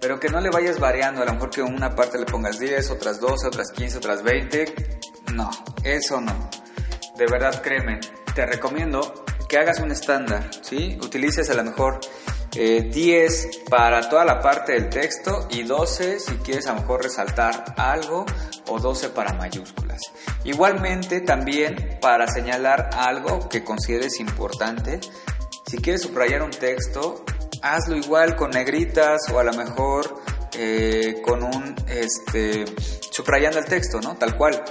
Pero 0.00 0.20
que 0.20 0.28
no 0.28 0.40
le 0.40 0.50
vayas 0.50 0.78
variando, 0.78 1.22
a 1.22 1.24
lo 1.24 1.34
mejor 1.34 1.50
que 1.50 1.62
una 1.62 1.94
parte 1.94 2.18
le 2.18 2.26
pongas 2.26 2.58
10, 2.58 2.90
otras 2.90 3.20
12, 3.20 3.46
otras 3.46 3.70
15, 3.72 3.98
otras 3.98 4.22
20. 4.22 4.74
No, 5.34 5.50
eso 5.82 6.20
no. 6.20 6.50
De 7.16 7.26
verdad, 7.26 7.62
créeme, 7.62 8.00
te 8.34 8.46
recomiendo 8.46 9.24
que 9.48 9.58
hagas 9.58 9.80
un 9.80 9.90
estándar, 9.90 10.50
¿sí? 10.62 10.98
Utilices 11.02 11.48
a 11.50 11.54
lo 11.54 11.64
mejor 11.64 12.00
10 12.56 13.44
eh, 13.44 13.50
para 13.68 14.08
toda 14.08 14.24
la 14.24 14.40
parte 14.40 14.72
del 14.72 14.88
texto 14.88 15.46
y 15.50 15.62
12 15.62 16.18
si 16.20 16.36
quieres 16.36 16.66
a 16.66 16.74
lo 16.74 16.80
mejor 16.80 17.02
resaltar 17.02 17.74
algo 17.76 18.24
o 18.68 18.78
12 18.78 19.10
para 19.10 19.34
mayúsculas. 19.34 20.00
Igualmente 20.44 21.20
también 21.20 21.98
para 22.00 22.26
señalar 22.26 22.90
algo 22.94 23.48
que 23.48 23.62
consideres 23.62 24.20
importante, 24.20 25.00
si 25.66 25.78
quieres 25.78 26.02
subrayar 26.02 26.42
un 26.42 26.50
texto, 26.50 27.24
hazlo 27.74 27.96
igual 27.96 28.36
con 28.36 28.50
negritas 28.50 29.20
o 29.32 29.38
a 29.38 29.44
lo 29.44 29.52
mejor 29.52 30.22
eh, 30.52 31.20
con 31.24 31.42
un, 31.42 31.74
este, 31.88 32.64
subrayando 33.10 33.58
el 33.58 33.64
texto, 33.64 34.00
¿no? 34.00 34.16
Tal 34.16 34.36
cual. 34.36 34.62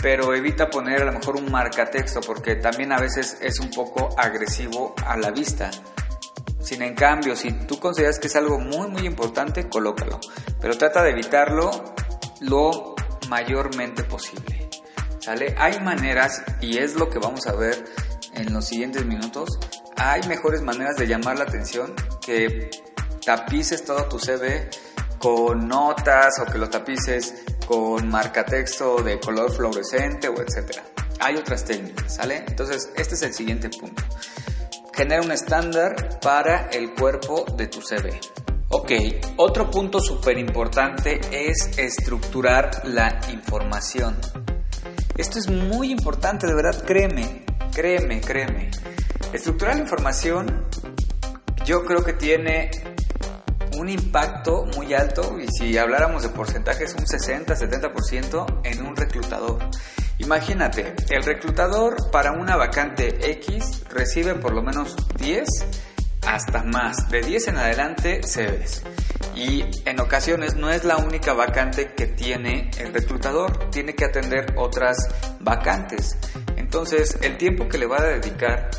Pero 0.00 0.34
evita 0.34 0.68
poner 0.68 1.02
a 1.02 1.04
lo 1.06 1.12
mejor 1.12 1.36
un 1.36 1.50
marcatexto 1.50 2.20
porque 2.20 2.56
también 2.56 2.92
a 2.92 2.98
veces 2.98 3.38
es 3.40 3.58
un 3.60 3.70
poco 3.70 4.08
agresivo 4.16 4.94
a 5.04 5.16
la 5.16 5.30
vista. 5.30 5.70
Sin 6.60 6.82
en 6.82 6.94
cambio, 6.94 7.34
si 7.34 7.52
tú 7.52 7.78
consideras 7.78 8.18
que 8.18 8.26
es 8.26 8.36
algo 8.36 8.58
muy 8.58 8.88
muy 8.88 9.06
importante, 9.06 9.68
colócalo. 9.68 10.20
Pero 10.60 10.76
trata 10.76 11.02
de 11.02 11.10
evitarlo 11.10 11.70
lo 12.40 12.94
mayormente 13.28 14.04
posible. 14.04 14.68
¿Sale? 15.20 15.54
Hay 15.58 15.80
maneras, 15.80 16.42
y 16.60 16.78
es 16.78 16.94
lo 16.94 17.08
que 17.08 17.18
vamos 17.18 17.46
a 17.46 17.52
ver 17.52 17.84
en 18.34 18.52
los 18.52 18.66
siguientes 18.66 19.04
minutos, 19.04 19.58
hay 19.96 20.22
mejores 20.28 20.62
maneras 20.62 20.96
de 20.96 21.06
llamar 21.06 21.38
la 21.38 21.44
atención 21.44 21.94
que 22.24 22.70
tapices 23.24 23.84
todo 23.84 24.04
tu 24.04 24.18
CV 24.18 24.68
con 25.18 25.66
notas 25.66 26.34
o 26.40 26.50
que 26.50 26.58
lo 26.58 26.68
tapices 26.68 27.44
con 27.66 28.08
marcatexto 28.08 29.02
de 29.02 29.18
color 29.18 29.50
fluorescente 29.50 30.28
o 30.28 30.40
etcétera. 30.40 30.84
Hay 31.18 31.36
otras 31.36 31.64
técnicas, 31.64 32.14
¿sale? 32.14 32.44
Entonces, 32.46 32.90
este 32.96 33.14
es 33.14 33.22
el 33.22 33.34
siguiente 33.34 33.70
punto. 33.70 34.02
Genera 34.94 35.22
un 35.22 35.32
estándar 35.32 36.20
para 36.20 36.68
el 36.68 36.94
cuerpo 36.94 37.44
de 37.56 37.66
tu 37.66 37.80
CV. 37.80 38.20
Ok, 38.68 38.92
otro 39.36 39.70
punto 39.70 40.00
súper 40.00 40.38
importante 40.38 41.20
es 41.30 41.78
estructurar 41.78 42.82
la 42.84 43.20
información. 43.32 44.16
Esto 45.16 45.38
es 45.38 45.48
muy 45.48 45.90
importante, 45.90 46.46
de 46.46 46.54
verdad, 46.54 46.84
créeme, 46.84 47.44
créeme, 47.72 48.20
créeme. 48.20 48.70
Estructurar 49.36 49.74
la 49.74 49.82
información 49.82 50.64
yo 51.66 51.84
creo 51.84 52.02
que 52.02 52.14
tiene 52.14 52.70
un 53.76 53.90
impacto 53.90 54.64
muy 54.74 54.94
alto 54.94 55.38
y 55.38 55.46
si 55.48 55.76
habláramos 55.76 56.22
de 56.22 56.30
porcentajes 56.30 56.94
un 56.94 57.04
60-70% 57.04 58.60
en 58.64 58.86
un 58.86 58.96
reclutador. 58.96 59.58
Imagínate, 60.20 60.94
el 61.10 61.22
reclutador 61.22 62.10
para 62.10 62.32
una 62.32 62.56
vacante 62.56 63.30
X 63.32 63.84
recibe 63.90 64.36
por 64.36 64.54
lo 64.54 64.62
menos 64.62 64.96
10 65.18 65.46
hasta 66.26 66.62
más, 66.62 67.10
de 67.10 67.20
10 67.20 67.48
en 67.48 67.56
adelante 67.58 68.22
CVs. 68.22 68.84
Y 69.34 69.66
en 69.84 70.00
ocasiones 70.00 70.56
no 70.56 70.70
es 70.70 70.84
la 70.84 70.96
única 70.96 71.34
vacante 71.34 71.92
que 71.92 72.06
tiene 72.06 72.70
el 72.78 72.94
reclutador, 72.94 73.68
tiene 73.68 73.94
que 73.94 74.06
atender 74.06 74.54
otras 74.56 74.96
vacantes. 75.40 76.16
Entonces, 76.56 77.18
el 77.20 77.36
tiempo 77.36 77.68
que 77.68 77.76
le 77.76 77.84
va 77.84 77.98
a 77.98 78.06
dedicar 78.06 78.70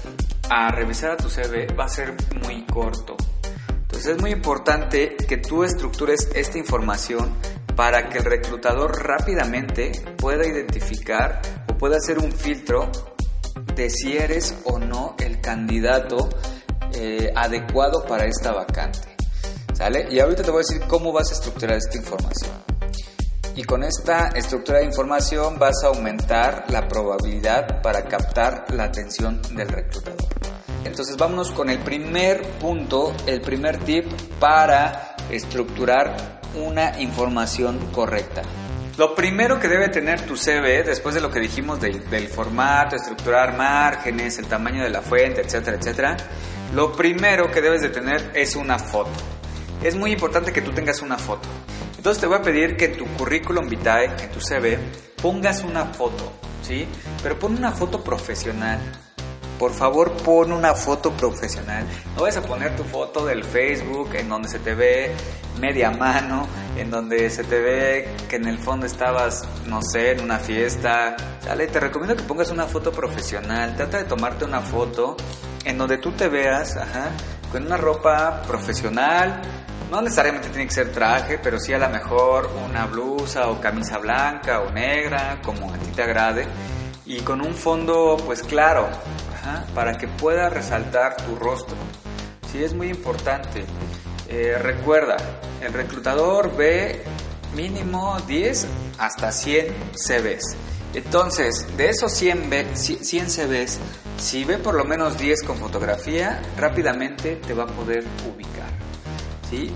a 0.49 0.71
revisar 0.71 1.11
a 1.11 1.17
tu 1.17 1.29
CV 1.29 1.73
va 1.73 1.85
a 1.85 1.89
ser 1.89 2.15
muy 2.43 2.65
corto. 2.65 3.15
Entonces 3.69 4.15
es 4.15 4.21
muy 4.21 4.31
importante 4.31 5.15
que 5.15 5.37
tú 5.37 5.63
estructures 5.63 6.29
esta 6.35 6.57
información 6.57 7.33
para 7.75 8.09
que 8.09 8.19
el 8.19 8.25
reclutador 8.25 9.03
rápidamente 9.03 9.91
pueda 10.17 10.45
identificar 10.45 11.41
o 11.69 11.77
pueda 11.77 11.97
hacer 11.97 12.19
un 12.19 12.31
filtro 12.31 12.91
de 13.75 13.89
si 13.89 14.17
eres 14.17 14.55
o 14.65 14.79
no 14.79 15.15
el 15.19 15.39
candidato 15.41 16.29
eh, 16.93 17.31
adecuado 17.35 18.05
para 18.07 18.25
esta 18.25 18.51
vacante. 18.51 19.15
¿Sale? 19.73 20.07
Y 20.09 20.19
ahorita 20.19 20.41
te 20.41 20.49
voy 20.49 20.63
a 20.63 20.65
decir 20.67 20.87
cómo 20.87 21.13
vas 21.13 21.29
a 21.29 21.35
estructurar 21.35 21.77
esta 21.77 21.97
información. 21.97 22.76
Y 23.57 23.63
con 23.63 23.83
esta 23.83 24.27
estructura 24.35 24.77
de 24.77 24.85
información 24.85 25.57
vas 25.57 25.83
a 25.83 25.87
aumentar 25.87 26.65
la 26.69 26.87
probabilidad 26.87 27.81
para 27.81 28.03
captar 28.03 28.65
la 28.71 28.83
atención 28.83 29.41
del 29.55 29.67
reclutador. 29.67 30.27
Entonces 30.85 31.17
vámonos 31.17 31.51
con 31.51 31.67
el 31.71 31.79
primer 31.79 32.43
punto, 32.59 33.15
el 33.25 33.41
primer 33.41 33.79
tip 33.79 34.05
para 34.39 35.15
estructurar 35.31 36.39
una 36.53 37.01
información 37.01 37.79
correcta. 37.91 38.43
Lo 38.95 39.15
primero 39.15 39.59
que 39.59 39.67
debe 39.67 39.89
tener 39.89 40.21
tu 40.21 40.37
CV, 40.37 40.83
después 40.83 41.15
de 41.15 41.21
lo 41.21 41.31
que 41.31 41.39
dijimos 41.39 41.81
del 41.81 42.27
formato, 42.27 42.95
estructurar 42.95 43.57
márgenes, 43.57 44.37
el 44.37 44.45
tamaño 44.45 44.83
de 44.83 44.91
la 44.91 45.01
fuente, 45.01 45.41
etcétera, 45.41 45.77
etcétera, 45.77 46.17
lo 46.75 46.91
primero 46.91 47.49
que 47.49 47.61
debes 47.61 47.81
de 47.81 47.89
tener 47.89 48.33
es 48.35 48.55
una 48.55 48.77
foto. 48.77 49.09
Es 49.83 49.95
muy 49.95 50.11
importante 50.11 50.53
que 50.53 50.61
tú 50.61 50.71
tengas 50.73 51.01
una 51.01 51.17
foto. 51.17 51.49
Entonces 52.07 52.21
te 52.21 52.27
voy 52.27 52.37
a 52.37 52.41
pedir 52.41 52.77
que 52.77 52.87
tu 52.87 53.05
currículum 53.17 53.67
vitae, 53.67 54.05
en 54.05 54.31
tu 54.31 54.39
CV, 54.39 54.79
pongas 55.21 55.61
una 55.65 55.87
foto, 55.87 56.31
¿sí? 56.61 56.87
Pero 57.21 57.37
pon 57.37 57.57
una 57.57 57.73
foto 57.73 58.01
profesional 58.01 58.79
por 59.59 59.73
favor 59.73 60.11
pon 60.13 60.51
una 60.51 60.75
foto 60.75 61.11
profesional. 61.11 61.85
No 62.15 62.21
vas 62.21 62.37
a 62.37 62.41
poner 62.41 62.75
tu 62.75 62.83
foto 62.83 63.25
del 63.25 63.43
Facebook 63.43 64.13
en 64.13 64.29
donde 64.29 64.47
se 64.47 64.59
te 64.59 64.75
ve 64.75 65.11
media 65.59 65.89
mano, 65.89 66.47
en 66.77 66.91
donde 66.91 67.29
se 67.29 67.43
te 67.43 67.59
ve 67.59 68.07
que 68.29 68.35
en 68.35 68.47
el 68.47 68.59
fondo 68.59 68.85
estabas, 68.85 69.47
no 69.65 69.81
sé, 69.81 70.11
en 70.11 70.21
una 70.21 70.37
fiesta. 70.37 71.15
Dale, 71.43 71.67
te 71.67 71.79
recomiendo 71.79 72.15
que 72.15 72.23
pongas 72.23 72.51
una 72.51 72.67
foto 72.67 72.91
profesional. 72.91 73.75
Trata 73.75 73.97
de 73.97 74.03
tomarte 74.03 74.45
una 74.45 74.61
foto 74.61 75.17
en 75.65 75.77
donde 75.77 75.97
tú 75.97 76.11
te 76.11 76.27
veas, 76.29 76.77
ajá, 76.77 77.09
con 77.51 77.65
una 77.65 77.77
ropa 77.77 78.43
profesional. 78.43 79.41
No 79.89 80.01
necesariamente 80.01 80.49
tiene 80.49 80.67
que 80.67 80.73
ser 80.73 80.91
traje, 80.91 81.39
pero 81.41 81.59
sí 81.59 81.73
a 81.73 81.77
lo 81.77 81.89
mejor 81.89 82.49
una 82.69 82.85
blusa 82.85 83.47
o 83.47 83.61
camisa 83.61 83.97
blanca 83.97 84.59
o 84.61 84.71
negra, 84.71 85.39
como 85.43 85.73
a 85.73 85.77
ti 85.77 85.91
te 85.95 86.03
agrade. 86.03 86.45
Y 87.05 87.21
con 87.21 87.41
un 87.41 87.53
fondo 87.53 88.17
pues 88.25 88.43
claro, 88.43 88.89
para 89.73 89.97
que 89.97 90.07
pueda 90.07 90.49
resaltar 90.49 91.15
tu 91.17 91.35
rostro. 91.35 91.75
Sí, 92.51 92.63
es 92.63 92.73
muy 92.73 92.89
importante. 92.89 93.65
Eh, 94.29 94.57
recuerda, 94.59 95.17
el 95.61 95.73
reclutador 95.73 96.55
ve 96.55 97.03
mínimo 97.55 98.17
10 98.27 98.67
hasta 98.97 99.31
100 99.31 99.73
CVs. 99.95 100.55
Entonces, 100.93 101.65
de 101.77 101.89
esos 101.89 102.11
100, 102.13 102.75
100 102.75 103.29
CVs, 103.29 103.79
si 104.17 104.43
ve 104.43 104.57
por 104.57 104.75
lo 104.75 104.83
menos 104.83 105.17
10 105.17 105.43
con 105.43 105.57
fotografía, 105.57 106.41
rápidamente 106.57 107.35
te 107.35 107.53
va 107.53 107.63
a 107.63 107.67
poder 107.67 108.03
ubicar. 108.33 108.86
¿Sí? 109.49 109.71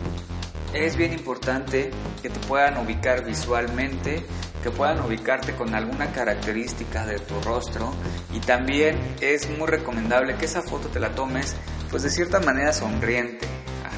Es 0.73 0.95
bien 0.95 1.13
importante 1.13 1.91
que 2.21 2.29
te 2.29 2.39
puedan 2.47 2.77
ubicar 2.77 3.25
visualmente 3.25 4.25
que 4.61 4.69
puedan 4.69 4.99
ubicarte 5.01 5.55
con 5.55 5.73
alguna 5.73 6.11
característica 6.11 7.05
de 7.05 7.19
tu 7.19 7.39
rostro 7.41 7.91
y 8.31 8.39
también 8.39 9.15
es 9.19 9.49
muy 9.57 9.67
recomendable 9.67 10.35
que 10.35 10.45
esa 10.45 10.61
foto 10.61 10.87
te 10.89 10.99
la 10.99 11.09
tomes 11.09 11.55
pues 11.89 12.03
de 12.03 12.09
cierta 12.09 12.39
manera 12.39 12.71
sonriente, 12.71 13.47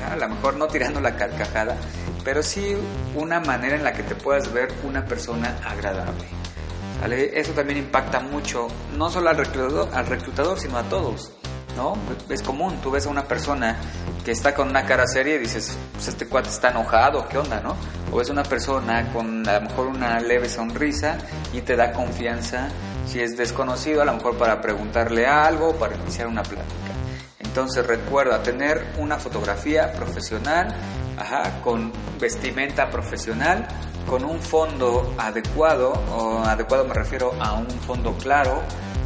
a 0.10 0.16
lo 0.16 0.30
mejor 0.30 0.56
no 0.56 0.68
tirando 0.68 1.00
la 1.00 1.16
carcajada, 1.16 1.78
pero 2.24 2.42
sí 2.42 2.76
una 3.16 3.40
manera 3.40 3.76
en 3.76 3.84
la 3.84 3.94
que 3.94 4.04
te 4.04 4.16
puedas 4.16 4.52
ver 4.52 4.74
una 4.84 5.06
persona 5.06 5.56
agradable. 5.64 6.26
Eso 7.34 7.52
también 7.52 7.80
impacta 7.80 8.22
mucho, 8.22 8.68
no 8.98 9.10
solo 9.10 9.30
al 9.30 9.38
reclutador, 9.38 9.90
al 9.94 10.08
reclutador 10.08 10.58
sino 10.60 10.78
a 10.78 10.84
todos. 10.84 11.34
¿no? 11.76 11.98
Es 12.30 12.42
común, 12.42 12.80
tú 12.82 12.92
ves 12.92 13.06
a 13.08 13.10
una 13.10 13.28
persona 13.28 13.78
que 14.24 14.32
está 14.32 14.54
con 14.54 14.70
una 14.70 14.86
cara 14.86 15.06
seria 15.06 15.36
y 15.36 15.40
dices, 15.40 15.78
pues 15.94 16.08
este 16.08 16.28
cuate 16.28 16.50
está 16.50 16.70
enojado, 16.70 17.28
¿qué 17.28 17.38
onda, 17.38 17.60
no? 17.60 17.76
O 18.12 18.18
ves 18.18 18.30
una 18.30 18.44
persona 18.44 19.12
con 19.12 19.48
a 19.48 19.60
lo 19.60 19.62
mejor 19.68 19.88
una 19.88 20.20
leve 20.20 20.48
sonrisa 20.48 21.18
y 21.52 21.62
te 21.62 21.76
da 21.76 21.92
confianza, 21.92 22.70
si 23.06 23.20
es 23.20 23.36
desconocido, 23.36 24.02
a 24.02 24.06
lo 24.06 24.14
mejor 24.14 24.38
para 24.38 24.62
preguntarle 24.62 25.28
algo, 25.28 25.76
para 25.76 25.96
iniciar 25.96 26.28
una 26.28 26.44
plática. 26.44 26.94
Entonces 27.40 27.86
recuerda 27.86 28.42
tener 28.42 28.94
una 28.98 29.18
fotografía 29.18 29.92
profesional, 29.94 30.74
ajá, 31.18 31.62
con 31.62 31.92
vestimenta 32.20 32.90
profesional, 32.90 33.68
con 34.10 34.24
un 34.24 34.42
fondo 34.42 35.14
adecuado, 35.18 35.92
o 36.12 36.40
adecuado 36.40 36.86
me 36.86 36.94
refiero 36.94 37.34
a 37.40 37.54
un 37.54 37.70
fondo 37.70 38.14
claro 38.18 38.62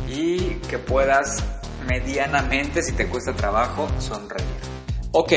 y 0.08 0.56
que 0.70 0.78
puedas 0.78 1.44
medianamente, 1.88 2.84
si 2.84 2.94
te 2.94 3.08
cuesta 3.08 3.34
trabajo, 3.34 3.88
sonreír. 4.00 4.77
Ok, 5.20 5.34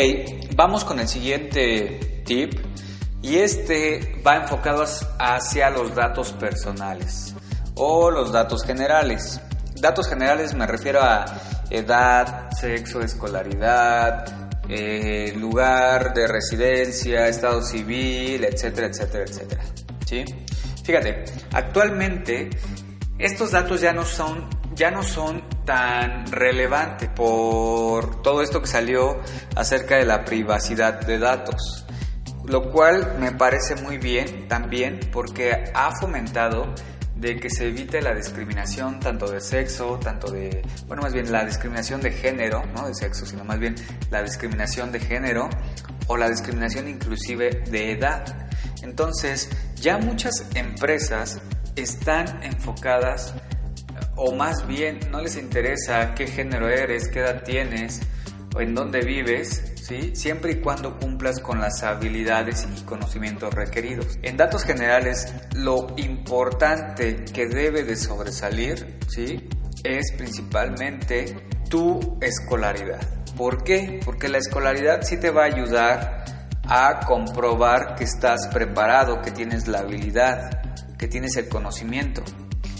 vamos 0.54 0.84
con 0.84 1.00
el 1.00 1.08
siguiente 1.08 2.22
tip 2.26 2.52
y 3.22 3.38
este 3.38 4.20
va 4.24 4.36
enfocado 4.36 4.84
hacia 5.18 5.70
los 5.70 5.94
datos 5.94 6.32
personales 6.32 7.34
o 7.76 8.10
los 8.10 8.30
datos 8.30 8.62
generales. 8.62 9.40
Datos 9.80 10.06
generales 10.06 10.52
me 10.52 10.66
refiero 10.66 11.00
a 11.00 11.24
edad, 11.70 12.50
sexo, 12.50 13.00
escolaridad, 13.00 14.50
eh, 14.68 15.32
lugar 15.34 16.12
de 16.12 16.26
residencia, 16.26 17.26
estado 17.28 17.62
civil, 17.62 18.44
etcétera, 18.44 18.88
etcétera, 18.88 19.24
etcétera. 19.26 19.62
¿Sí? 20.04 20.24
Fíjate, 20.84 21.24
actualmente 21.54 22.50
estos 23.20 23.50
datos 23.50 23.80
ya 23.80 23.92
no 23.92 24.04
son 24.04 24.48
ya 24.74 24.90
no 24.90 25.02
son 25.02 25.42
tan 25.64 26.26
relevantes 26.30 27.08
por 27.10 28.22
todo 28.22 28.40
esto 28.40 28.60
que 28.62 28.66
salió 28.66 29.20
acerca 29.54 29.96
de 29.96 30.06
la 30.06 30.24
privacidad 30.24 31.00
de 31.00 31.18
datos, 31.18 31.84
lo 32.46 32.70
cual 32.70 33.16
me 33.18 33.32
parece 33.32 33.74
muy 33.74 33.98
bien 33.98 34.48
también 34.48 35.00
porque 35.12 35.64
ha 35.74 35.94
fomentado 36.00 36.72
de 37.20 37.36
que 37.36 37.50
se 37.50 37.68
evite 37.68 38.00
la 38.00 38.14
discriminación 38.14 38.98
tanto 38.98 39.30
de 39.30 39.42
sexo, 39.42 39.98
tanto 40.02 40.30
de, 40.32 40.62
bueno, 40.86 41.02
más 41.02 41.12
bien 41.12 41.30
la 41.30 41.44
discriminación 41.44 42.00
de 42.00 42.12
género, 42.12 42.64
no 42.74 42.86
de 42.88 42.94
sexo, 42.94 43.26
sino 43.26 43.44
más 43.44 43.58
bien 43.58 43.74
la 44.10 44.22
discriminación 44.22 44.90
de 44.90 45.00
género 45.00 45.50
o 46.06 46.16
la 46.16 46.30
discriminación 46.30 46.88
inclusive 46.88 47.62
de 47.70 47.92
edad. 47.92 48.48
Entonces, 48.82 49.50
ya 49.76 49.98
muchas 49.98 50.46
empresas 50.54 51.42
están 51.82 52.42
enfocadas 52.42 53.34
o 54.16 54.34
más 54.34 54.66
bien 54.66 55.00
no 55.10 55.20
les 55.20 55.36
interesa 55.36 56.14
qué 56.14 56.26
género 56.26 56.68
eres, 56.68 57.08
qué 57.08 57.20
edad 57.20 57.42
tienes 57.42 58.00
o 58.54 58.60
en 58.60 58.74
dónde 58.74 59.00
vives, 59.00 59.74
¿sí? 59.76 60.14
siempre 60.14 60.52
y 60.52 60.60
cuando 60.60 60.96
cumplas 60.98 61.40
con 61.40 61.60
las 61.60 61.82
habilidades 61.82 62.66
y 62.76 62.82
conocimientos 62.82 63.54
requeridos. 63.54 64.18
En 64.22 64.36
datos 64.36 64.64
generales, 64.64 65.32
lo 65.54 65.86
importante 65.96 67.24
que 67.32 67.46
debe 67.46 67.84
de 67.84 67.96
sobresalir 67.96 68.98
¿sí? 69.08 69.48
es 69.84 70.12
principalmente 70.16 71.36
tu 71.68 72.18
escolaridad. 72.20 73.00
¿Por 73.36 73.62
qué? 73.62 74.00
Porque 74.04 74.28
la 74.28 74.38
escolaridad 74.38 75.02
sí 75.02 75.16
te 75.16 75.30
va 75.30 75.44
a 75.44 75.46
ayudar 75.46 76.24
a 76.64 77.00
comprobar 77.06 77.94
que 77.96 78.04
estás 78.04 78.48
preparado, 78.48 79.22
que 79.22 79.30
tienes 79.30 79.66
la 79.66 79.80
habilidad, 79.80 80.69
que 81.00 81.08
tienes 81.08 81.34
el 81.38 81.48
conocimiento. 81.48 82.22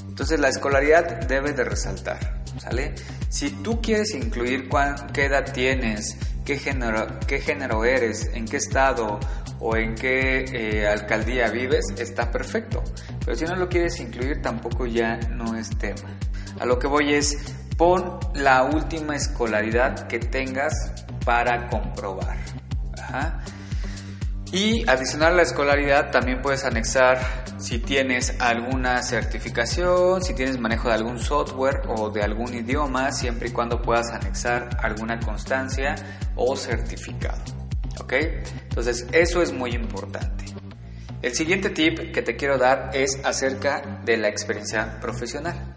Entonces 0.07 0.39
la 0.39 0.51
escolaridad 0.51 1.27
debe 1.27 1.55
de 1.55 1.65
resaltar, 1.65 2.43
¿sale? 2.59 2.95
Si 3.31 3.49
tú 3.49 3.81
quieres 3.81 4.15
incluir 4.15 4.69
qué 5.15 5.25
edad 5.25 5.51
tienes, 5.55 6.19
qué 6.45 6.59
género, 6.59 7.19
qué 7.27 7.41
género 7.41 7.83
eres, 7.83 8.29
en 8.35 8.45
qué 8.45 8.59
estado 8.59 9.19
o 9.59 9.75
en 9.75 9.95
qué 9.95 10.45
eh, 10.53 10.87
alcaldía 10.87 11.49
vives, 11.49 11.87
está 11.97 12.31
perfecto. 12.31 12.85
Pero 13.25 13.35
si 13.39 13.47
no 13.47 13.57
lo 13.57 13.71
quieres 13.71 13.99
incluir, 14.01 14.43
tampoco 14.43 14.85
ya 14.85 15.17
no 15.31 15.57
es 15.57 15.71
tema. 15.79 16.19
A 16.59 16.67
lo 16.67 16.79
que 16.79 16.89
voy 16.89 17.15
es, 17.15 17.39
pon 17.79 18.21
la 18.35 18.65
última 18.65 19.17
escolaridad 19.17 20.07
que 20.09 20.19
tengas 20.19 20.75
para 21.25 21.69
comprobar. 21.69 22.37
Ajá. 22.99 23.43
Y 24.53 24.89
adicional 24.89 25.35
a 25.35 25.37
la 25.37 25.43
escolaridad 25.43 26.11
también 26.11 26.43
puedes 26.43 26.65
anexar 26.65 27.21
si 27.59 27.79
tienes 27.79 28.35
alguna 28.41 29.01
certificación, 29.03 30.25
si 30.25 30.35
tienes 30.35 30.59
manejo 30.59 30.89
de 30.89 30.95
algún 30.95 31.21
software 31.21 31.83
o 31.87 32.11
de 32.11 32.23
algún 32.23 32.53
idioma, 32.53 33.13
siempre 33.13 33.51
y 33.51 33.53
cuando 33.53 33.81
puedas 33.81 34.11
anexar 34.11 34.71
alguna 34.83 35.21
constancia 35.21 35.95
o 36.35 36.57
certificado. 36.57 37.43
¿Ok? 38.01 38.15
Entonces 38.15 39.07
eso 39.13 39.41
es 39.41 39.53
muy 39.53 39.71
importante. 39.71 40.47
El 41.23 41.35
siguiente 41.35 41.71
tip 41.71 42.13
que 42.13 42.23
te 42.23 42.35
quiero 42.35 42.59
dar 42.59 42.91
es 42.93 43.21
acerca 43.25 44.01
de 44.05 44.17
la 44.17 44.29
experiencia 44.29 44.99
profesional. 45.01 45.77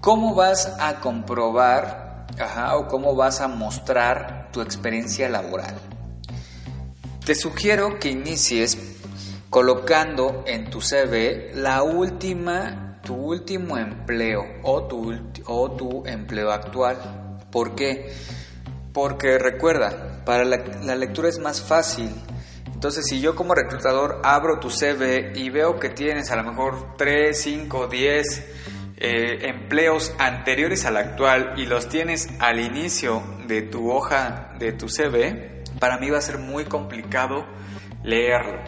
¿Cómo 0.00 0.34
vas 0.34 0.74
a 0.80 0.98
comprobar 0.98 2.26
o 2.74 2.86
cómo 2.88 3.14
vas 3.14 3.40
a 3.42 3.48
mostrar 3.48 4.48
tu 4.50 4.60
experiencia 4.60 5.28
laboral? 5.28 5.89
Te 7.24 7.34
sugiero 7.34 7.98
que 7.98 8.10
inicies 8.10 8.78
colocando 9.50 10.44
en 10.46 10.70
tu 10.70 10.80
CV 10.80 11.52
la 11.54 11.82
última, 11.82 13.00
tu 13.04 13.14
último 13.14 13.76
empleo 13.76 14.44
o 14.62 14.84
tu, 14.84 15.14
o 15.46 15.70
tu 15.72 16.06
empleo 16.06 16.50
actual. 16.50 17.38
¿Por 17.50 17.74
qué? 17.74 18.12
Porque 18.92 19.38
recuerda, 19.38 20.24
para 20.24 20.44
la, 20.44 20.58
la 20.82 20.96
lectura 20.96 21.28
es 21.28 21.38
más 21.38 21.60
fácil. 21.60 22.10
Entonces, 22.72 23.06
si 23.06 23.20
yo 23.20 23.36
como 23.36 23.54
reclutador 23.54 24.20
abro 24.24 24.58
tu 24.58 24.70
CV 24.70 25.32
y 25.34 25.50
veo 25.50 25.78
que 25.78 25.90
tienes 25.90 26.30
a 26.30 26.36
lo 26.36 26.44
mejor 26.44 26.96
3, 26.96 27.38
5, 27.38 27.86
10 27.88 28.44
empleos 29.00 30.12
anteriores 30.18 30.84
al 30.84 30.98
actual 30.98 31.54
y 31.56 31.64
los 31.66 31.88
tienes 31.88 32.28
al 32.38 32.60
inicio 32.60 33.22
de 33.46 33.62
tu 33.62 33.90
hoja 33.90 34.52
de 34.58 34.72
tu 34.72 34.88
CV, 34.88 35.59
para 35.80 35.98
mí 35.98 36.08
va 36.10 36.18
a 36.18 36.22
ser 36.22 36.38
muy 36.38 36.64
complicado 36.66 37.44
leerlo. 38.04 38.60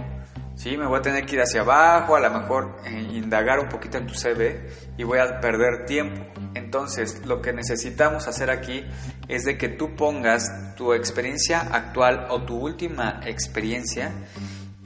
¿sí? 0.56 0.76
Me 0.76 0.86
voy 0.86 0.98
a 0.98 1.02
tener 1.02 1.24
que 1.26 1.36
ir 1.36 1.42
hacia 1.42 1.60
abajo, 1.60 2.16
a 2.16 2.20
lo 2.20 2.30
mejor 2.30 2.76
eh, 2.84 3.08
indagar 3.12 3.60
un 3.60 3.68
poquito 3.68 3.98
en 3.98 4.06
tu 4.06 4.14
CV 4.14 4.68
y 4.96 5.04
voy 5.04 5.18
a 5.18 5.40
perder 5.40 5.86
tiempo. 5.86 6.24
Entonces, 6.54 7.24
lo 7.24 7.40
que 7.40 7.52
necesitamos 7.52 8.26
hacer 8.26 8.50
aquí 8.50 8.84
es 9.28 9.44
de 9.44 9.56
que 9.56 9.68
tú 9.68 9.94
pongas 9.94 10.74
tu 10.74 10.92
experiencia 10.94 11.60
actual 11.60 12.26
o 12.30 12.42
tu 12.42 12.58
última 12.58 13.20
experiencia 13.24 14.10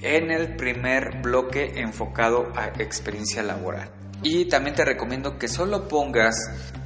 en 0.03 0.31
el 0.31 0.57
primer 0.57 1.23
bloque 1.23 1.81
enfocado 1.81 2.53
a 2.55 2.67
experiencia 2.81 3.43
laboral. 3.43 3.89
Y 4.22 4.46
también 4.46 4.74
te 4.74 4.85
recomiendo 4.85 5.38
que 5.38 5.46
solo 5.46 5.88
pongas 5.88 6.35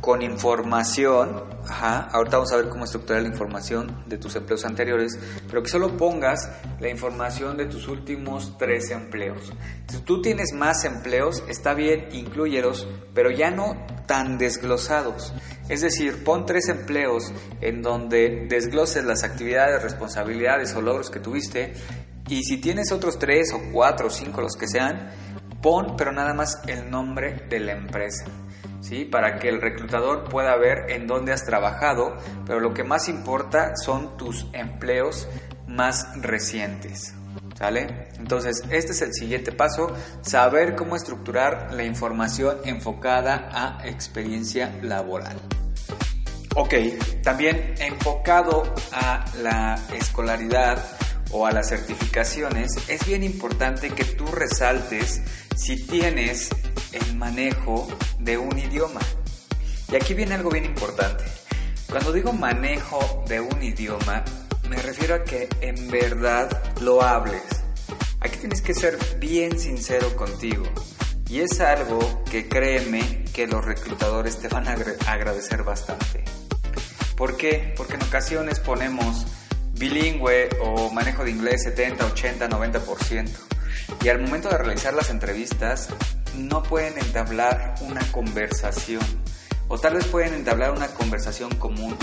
con 0.00 0.22
información, 0.22 1.44
ajá, 1.68 2.08
ahorita 2.12 2.38
vamos 2.38 2.52
a 2.52 2.56
ver 2.56 2.68
cómo 2.68 2.84
estructurar 2.84 3.22
la 3.22 3.28
información 3.28 4.04
de 4.06 4.18
tus 4.18 4.34
empleos 4.34 4.64
anteriores, 4.64 5.18
pero 5.48 5.62
que 5.62 5.68
solo 5.68 5.96
pongas 5.96 6.50
la 6.80 6.88
información 6.88 7.56
de 7.56 7.66
tus 7.66 7.86
últimos 7.86 8.56
tres 8.58 8.90
empleos. 8.90 9.52
Si 9.88 9.98
tú 9.98 10.20
tienes 10.22 10.52
más 10.54 10.84
empleos, 10.84 11.44
está 11.48 11.74
bien, 11.74 12.08
incluyeros, 12.12 12.88
pero 13.14 13.30
ya 13.30 13.50
no 13.50 13.76
tan 14.06 14.36
desglosados. 14.36 15.32
Es 15.68 15.82
decir, 15.82 16.24
pon 16.24 16.46
tres 16.46 16.68
empleos 16.68 17.32
en 17.60 17.82
donde 17.82 18.46
desgloses 18.48 19.04
las 19.04 19.22
actividades, 19.22 19.82
responsabilidades 19.82 20.74
o 20.74 20.80
logros 20.80 21.10
que 21.10 21.20
tuviste 21.20 21.74
y 22.30 22.44
si 22.44 22.58
tienes 22.58 22.92
otros 22.92 23.18
tres 23.18 23.52
o 23.52 23.60
cuatro 23.72 24.06
o 24.06 24.10
cinco, 24.10 24.40
los 24.40 24.54
que 24.54 24.68
sean, 24.68 25.10
pon 25.62 25.96
pero 25.96 26.12
nada 26.12 26.34
más 26.34 26.60
el 26.66 26.90
nombre 26.90 27.46
de 27.48 27.60
la 27.60 27.72
empresa. 27.72 28.24
¿Sí? 28.80 29.04
Para 29.04 29.38
que 29.38 29.48
el 29.48 29.60
reclutador 29.60 30.24
pueda 30.24 30.56
ver 30.56 30.90
en 30.90 31.06
dónde 31.06 31.32
has 31.32 31.44
trabajado, 31.44 32.16
pero 32.46 32.60
lo 32.60 32.72
que 32.72 32.82
más 32.82 33.08
importa 33.08 33.72
son 33.76 34.16
tus 34.16 34.46
empleos 34.52 35.28
más 35.66 36.08
recientes. 36.20 37.14
¿Sale? 37.56 38.08
Entonces, 38.18 38.62
este 38.70 38.92
es 38.92 39.02
el 39.02 39.12
siguiente 39.12 39.52
paso, 39.52 39.94
saber 40.22 40.74
cómo 40.76 40.96
estructurar 40.96 41.74
la 41.74 41.84
información 41.84 42.56
enfocada 42.64 43.50
a 43.52 43.86
experiencia 43.86 44.74
laboral. 44.82 45.36
Ok, 46.56 46.74
también 47.22 47.74
enfocado 47.78 48.74
a 48.92 49.24
la 49.42 49.78
escolaridad 49.94 50.82
o 51.32 51.46
a 51.46 51.52
las 51.52 51.68
certificaciones, 51.68 52.72
es 52.88 53.06
bien 53.06 53.22
importante 53.22 53.90
que 53.90 54.04
tú 54.04 54.26
resaltes 54.26 55.20
si 55.56 55.86
tienes 55.86 56.50
el 56.92 57.16
manejo 57.16 57.88
de 58.18 58.38
un 58.38 58.58
idioma. 58.58 59.00
Y 59.90 59.96
aquí 59.96 60.14
viene 60.14 60.34
algo 60.34 60.50
bien 60.50 60.64
importante. 60.64 61.24
Cuando 61.88 62.12
digo 62.12 62.32
manejo 62.32 63.24
de 63.28 63.40
un 63.40 63.62
idioma, 63.62 64.24
me 64.68 64.76
refiero 64.76 65.16
a 65.16 65.24
que 65.24 65.48
en 65.60 65.88
verdad 65.88 66.48
lo 66.80 67.02
hables. 67.02 67.42
Aquí 68.20 68.36
tienes 68.38 68.62
que 68.62 68.74
ser 68.74 68.98
bien 69.18 69.58
sincero 69.58 70.14
contigo. 70.14 70.64
Y 71.28 71.40
es 71.40 71.60
algo 71.60 72.24
que 72.24 72.48
créeme 72.48 73.24
que 73.32 73.46
los 73.46 73.64
reclutadores 73.64 74.38
te 74.38 74.48
van 74.48 74.68
a 74.68 74.76
agradecer 75.06 75.62
bastante. 75.62 76.24
¿Por 77.16 77.36
qué? 77.36 77.74
Porque 77.76 77.94
en 77.94 78.02
ocasiones 78.02 78.60
ponemos 78.60 79.26
bilingüe 79.80 80.50
o 80.60 80.90
manejo 80.90 81.24
de 81.24 81.30
inglés 81.30 81.62
70, 81.64 82.04
80, 82.04 82.48
90% 82.50 83.28
y 84.04 84.08
al 84.08 84.20
momento 84.20 84.50
de 84.50 84.58
realizar 84.58 84.92
las 84.92 85.08
entrevistas 85.08 85.88
no 86.36 86.62
pueden 86.62 86.98
entablar 86.98 87.74
una 87.80 88.02
conversación 88.12 89.02
o 89.68 89.78
tal 89.78 89.94
vez 89.94 90.06
pueden 90.06 90.34
entablar 90.34 90.72
una 90.72 90.88
conversación 90.88 91.54
común. 91.56 91.96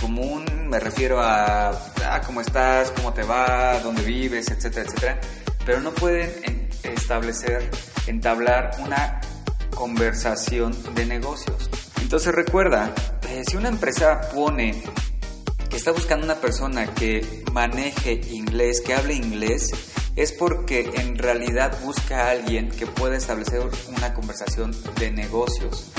común 0.00 0.44
me 0.68 0.78
refiero 0.78 1.20
a 1.20 1.70
ah, 1.70 2.20
cómo 2.26 2.42
estás, 2.42 2.90
cómo 2.90 3.14
te 3.14 3.22
va, 3.22 3.80
dónde 3.80 4.02
vives, 4.02 4.50
etcétera, 4.50 4.84
etcétera, 4.84 5.20
pero 5.64 5.80
no 5.80 5.92
pueden 5.92 6.30
establecer, 6.82 7.70
entablar 8.06 8.72
una 8.80 9.20
conversación 9.74 10.76
de 10.94 11.06
negocios. 11.06 11.70
Entonces 12.02 12.34
recuerda, 12.34 12.92
eh, 13.28 13.42
si 13.48 13.56
una 13.56 13.68
empresa 13.68 14.20
pone 14.34 14.82
está 15.86 16.00
buscando 16.00 16.24
una 16.24 16.40
persona 16.40 16.92
que 16.94 17.44
maneje 17.52 18.20
inglés, 18.32 18.80
que 18.80 18.92
hable 18.92 19.14
inglés, 19.14 19.70
es 20.16 20.32
porque 20.32 20.90
en 20.96 21.16
realidad 21.16 21.78
busca 21.80 22.24
a 22.26 22.30
alguien 22.32 22.70
que 22.70 22.88
pueda 22.88 23.16
establecer 23.16 23.60
una 23.96 24.12
conversación 24.12 24.74
de 24.98 25.12
negocios. 25.12 25.92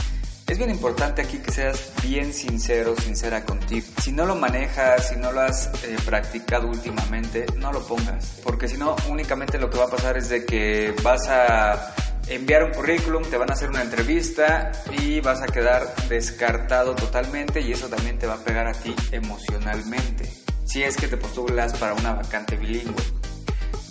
Es 0.45 0.58
bien 0.58 0.71
importante 0.71 1.21
aquí 1.21 1.38
que 1.38 1.54
seas 1.54 1.93
bien 2.04 2.34
sincero, 2.34 2.95
sincera 3.02 3.45
contigo. 3.45 3.88
Si 4.02 4.12
no 4.12 4.26
lo 4.26 4.36
manejas, 4.36 5.08
si 5.08 5.15
no 5.15 5.32
lo 5.32 5.39
has 5.39 5.67
eh, 5.86 5.95
practicado 6.06 6.67
últimamente, 6.67 7.45
no 7.56 7.71
lo 7.71 7.88
pongas. 7.88 8.41
Porque 8.43 8.67
si 8.67 8.78
no, 8.78 8.93
únicamente 9.08 9.58
lo 9.58 9.69
que 9.69 9.78
va 9.78 9.86
a 9.86 9.89
pasar 9.89 10.17
es 10.17 10.28
de 10.28 10.45
que 10.45 10.93
vas 11.02 11.30
a 11.30 11.95
enviar 12.29 12.63
un 12.63 12.71
currículum, 12.71 13.23
te 13.23 13.37
van 13.37 13.49
a 13.49 13.53
hacer 13.53 13.69
una 13.69 13.81
entrevista 13.81 14.71
y 14.99 15.19
vas 15.21 15.41
a 15.41 15.47
quedar 15.47 15.95
descartado 16.09 16.95
totalmente 16.95 17.61
y 17.61 17.71
eso 17.71 17.87
también 17.87 18.17
te 18.19 18.27
va 18.27 18.35
a 18.35 18.43
pegar 18.43 18.67
a 18.67 18.73
ti 18.73 18.95
emocionalmente. 19.11 20.31
Si 20.65 20.83
es 20.83 20.97
que 20.97 21.07
te 21.07 21.17
postulas 21.17 21.73
para 21.77 21.93
una 21.93 22.13
vacante 22.13 22.57
bilingüe 22.57 23.03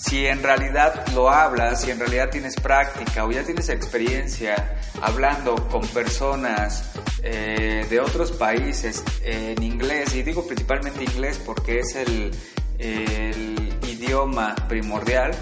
si 0.07 0.27
en 0.27 0.42
realidad 0.42 1.05
lo 1.14 1.29
hablas, 1.31 1.83
si 1.83 1.90
en 1.90 1.99
realidad 1.99 2.31
tienes 2.31 2.55
práctica 2.55 3.25
o 3.25 3.33
ya 3.33 3.42
tienes 3.42 3.68
experiencia 3.68 4.79
hablando 5.03 5.57
con 5.68 5.87
personas 5.88 6.92
eh, 7.22 7.85
de 7.90 8.01
otros 8.01 8.31
países 8.33 9.03
en 9.25 9.61
inglés, 9.62 10.14
y 10.14 10.22
digo 10.22 10.46
principalmente 10.46 11.03
inglés 11.03 11.40
porque 11.44 11.81
es 11.81 11.96
el, 11.96 12.31
idioma 13.83 14.55
primordial, 14.68 15.33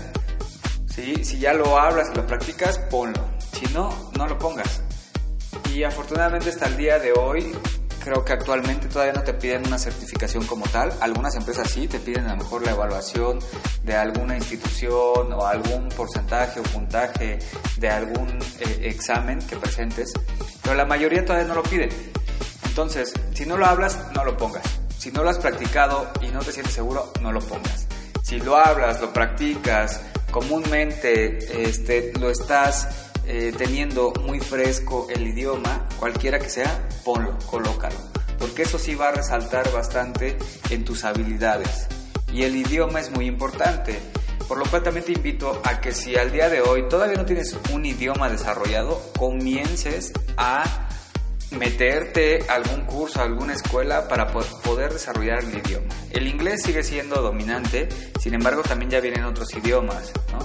¿sí? 0.95 1.25
si 1.25 1.39
ya 1.39 1.53
lo 1.53 1.79
hablas 1.79 2.11
y 2.13 2.17
lo 2.17 2.27
practicas, 2.27 2.79
ponlo. 2.91 3.23
Si 3.53 3.67
no, 3.73 4.11
no 4.17 4.27
lo 4.27 4.39
pongas. 4.39 4.83
Y 5.73 5.83
afortunadamente 5.83 6.51
hasta 6.51 6.67
el 6.67 6.77
día 6.77 6.99
de 6.99 7.13
hoy 7.13 7.53
Creo 8.05 8.23
que 8.23 8.35
actualmente 8.35 8.87
todavía 8.89 9.15
no 9.15 9.23
te 9.23 9.33
piden 9.33 9.67
una 9.67 9.79
certificación 9.79 10.47
como 10.47 10.67
tal. 10.67 10.93
Algunas 11.01 11.37
empresas 11.37 11.71
sí 11.71 11.89
te 11.89 11.99
piden 11.99 12.27
a 12.27 12.33
lo 12.33 12.43
mejor 12.43 12.63
la 12.63 12.73
evaluación 12.73 13.39
de 13.83 13.97
alguna 13.97 14.37
institución 14.37 15.33
o 15.33 15.47
algún 15.47 15.89
porcentaje 15.89 16.61
o 16.61 16.63
puntaje 16.65 17.39
de 17.79 17.89
algún 17.89 18.29
eh, 18.61 18.81
examen 18.83 19.39
que 19.39 19.57
presentes, 19.57 20.13
pero 20.63 20.75
la 20.75 20.85
mayoría 20.85 21.25
todavía 21.25 21.49
no 21.49 21.55
lo 21.55 21.63
piden. 21.63 21.89
Entonces, 22.67 23.15
si 23.33 23.47
no 23.47 23.57
lo 23.57 23.65
hablas, 23.65 23.99
no 24.15 24.23
lo 24.23 24.37
pongas. 24.37 24.65
Si 24.99 25.11
no 25.11 25.23
lo 25.23 25.31
has 25.31 25.39
practicado 25.39 26.07
y 26.21 26.27
no 26.27 26.41
te 26.41 26.53
sientes 26.53 26.75
seguro, 26.75 27.11
no 27.23 27.33
lo 27.33 27.41
pongas. 27.41 27.87
Si 28.23 28.39
lo 28.39 28.59
hablas, 28.59 29.01
lo 29.01 29.15
practicas, 29.15 30.03
comúnmente 30.35 31.63
este, 31.63 32.13
lo 32.19 32.29
estás 32.29 32.89
eh, 33.25 33.55
teniendo 33.57 34.13
muy 34.27 34.41
fresco 34.41 35.07
el 35.09 35.29
idioma, 35.29 35.87
cualquiera 35.97 36.41
que 36.41 36.51
sea, 36.51 36.89
ponlo, 37.05 37.39
colócalo, 37.47 37.95
porque 38.41 38.63
eso 38.63 38.77
sí 38.77 38.97
va 38.97 39.11
a 39.11 39.13
resaltar 39.13 39.71
bastante 39.71 40.37
en 40.71 40.85
tus 40.85 41.05
habilidades. 41.05 41.87
Y 42.33 42.43
el 42.43 42.57
idioma 42.57 42.99
es 42.99 43.13
muy 43.13 43.27
importante, 43.27 44.01
por 44.49 44.59
lo 44.59 44.65
cual 44.65 44.83
también 44.83 45.07
te 45.07 45.13
invito 45.13 45.63
a 45.63 45.81
que 45.81 45.93
si 45.93 46.17
al 46.17 46.33
día 46.33 46.49
de 46.49 46.63
hoy 46.63 46.89
todavía 46.89 47.17
no 47.17 47.27
tienes 47.27 47.57
un 47.73 47.87
idioma 47.87 48.29
desarrollado, 48.29 49.01
comiences 49.17 50.13
a 50.37 50.89
meterte 51.55 52.45
algún 52.49 52.85
curso, 52.87 53.23
alguna 53.23 53.55
escuela 53.55 54.09
para 54.09 54.29
poder 54.29 54.93
desarrollar 54.93 55.45
el 55.45 55.59
idioma. 55.59 55.87
El 56.11 56.27
inglés 56.27 56.63
sigue 56.63 56.83
siendo 56.83 57.21
dominante, 57.21 57.89
sin 58.21 58.35
embargo 58.35 58.63
también 58.63 58.91
ya 58.91 59.01
vienen 59.01 59.25
otros 59.25 59.49
idiomas, 59.55 60.13
¿no? 60.33 60.39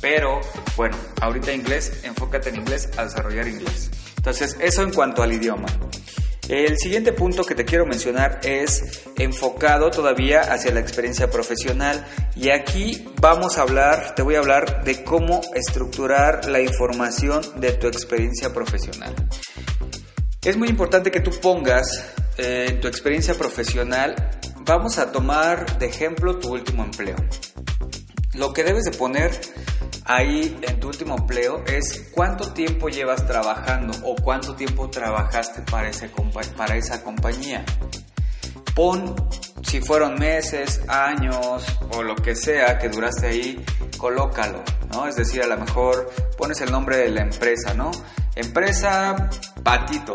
Pero 0.00 0.40
bueno, 0.76 0.96
ahorita 1.20 1.52
inglés, 1.52 2.00
enfócate 2.04 2.50
en 2.50 2.56
inglés 2.56 2.90
a 2.96 3.04
desarrollar 3.04 3.48
inglés. 3.48 3.90
Entonces, 4.16 4.56
eso 4.60 4.82
en 4.82 4.92
cuanto 4.92 5.22
al 5.22 5.32
idioma. 5.32 5.66
El 6.48 6.78
siguiente 6.78 7.12
punto 7.12 7.42
que 7.42 7.56
te 7.56 7.64
quiero 7.64 7.86
mencionar 7.86 8.38
es 8.44 9.02
enfocado 9.18 9.90
todavía 9.90 10.42
hacia 10.42 10.72
la 10.72 10.78
experiencia 10.78 11.28
profesional 11.28 12.06
y 12.36 12.50
aquí 12.50 13.08
vamos 13.20 13.58
a 13.58 13.62
hablar, 13.62 14.14
te 14.14 14.22
voy 14.22 14.36
a 14.36 14.38
hablar 14.38 14.84
de 14.84 15.02
cómo 15.02 15.40
estructurar 15.56 16.48
la 16.48 16.60
información 16.60 17.42
de 17.56 17.72
tu 17.72 17.88
experiencia 17.88 18.54
profesional. 18.54 19.12
Es 20.46 20.56
muy 20.56 20.68
importante 20.68 21.10
que 21.10 21.18
tú 21.18 21.32
pongas 21.42 22.08
eh, 22.38 22.66
en 22.68 22.80
tu 22.80 22.86
experiencia 22.86 23.34
profesional, 23.34 24.14
vamos 24.60 24.96
a 24.96 25.10
tomar 25.10 25.76
de 25.80 25.86
ejemplo 25.86 26.38
tu 26.38 26.52
último 26.52 26.84
empleo. 26.84 27.16
Lo 28.34 28.52
que 28.52 28.62
debes 28.62 28.84
de 28.84 28.92
poner 28.92 29.32
ahí 30.04 30.56
en 30.62 30.78
tu 30.78 30.86
último 30.86 31.16
empleo 31.18 31.64
es 31.66 32.12
cuánto 32.12 32.52
tiempo 32.52 32.88
llevas 32.88 33.26
trabajando 33.26 33.92
o 34.04 34.14
cuánto 34.14 34.54
tiempo 34.54 34.88
trabajaste 34.88 35.62
para, 35.62 35.90
para 36.56 36.76
esa 36.76 37.02
compañía. 37.02 37.64
Pon 38.76 39.16
si 39.64 39.80
fueron 39.80 40.14
meses, 40.14 40.80
años 40.86 41.64
o 41.90 42.04
lo 42.04 42.14
que 42.14 42.36
sea 42.36 42.78
que 42.78 42.88
duraste 42.88 43.26
ahí, 43.26 43.64
colócalo, 43.98 44.62
¿no? 44.92 45.08
Es 45.08 45.16
decir, 45.16 45.42
a 45.42 45.48
lo 45.48 45.56
mejor 45.56 46.08
pones 46.38 46.60
el 46.60 46.70
nombre 46.70 46.98
de 46.98 47.10
la 47.10 47.22
empresa, 47.22 47.74
¿no? 47.74 47.90
Empresa 48.36 49.30
Patito. 49.62 50.14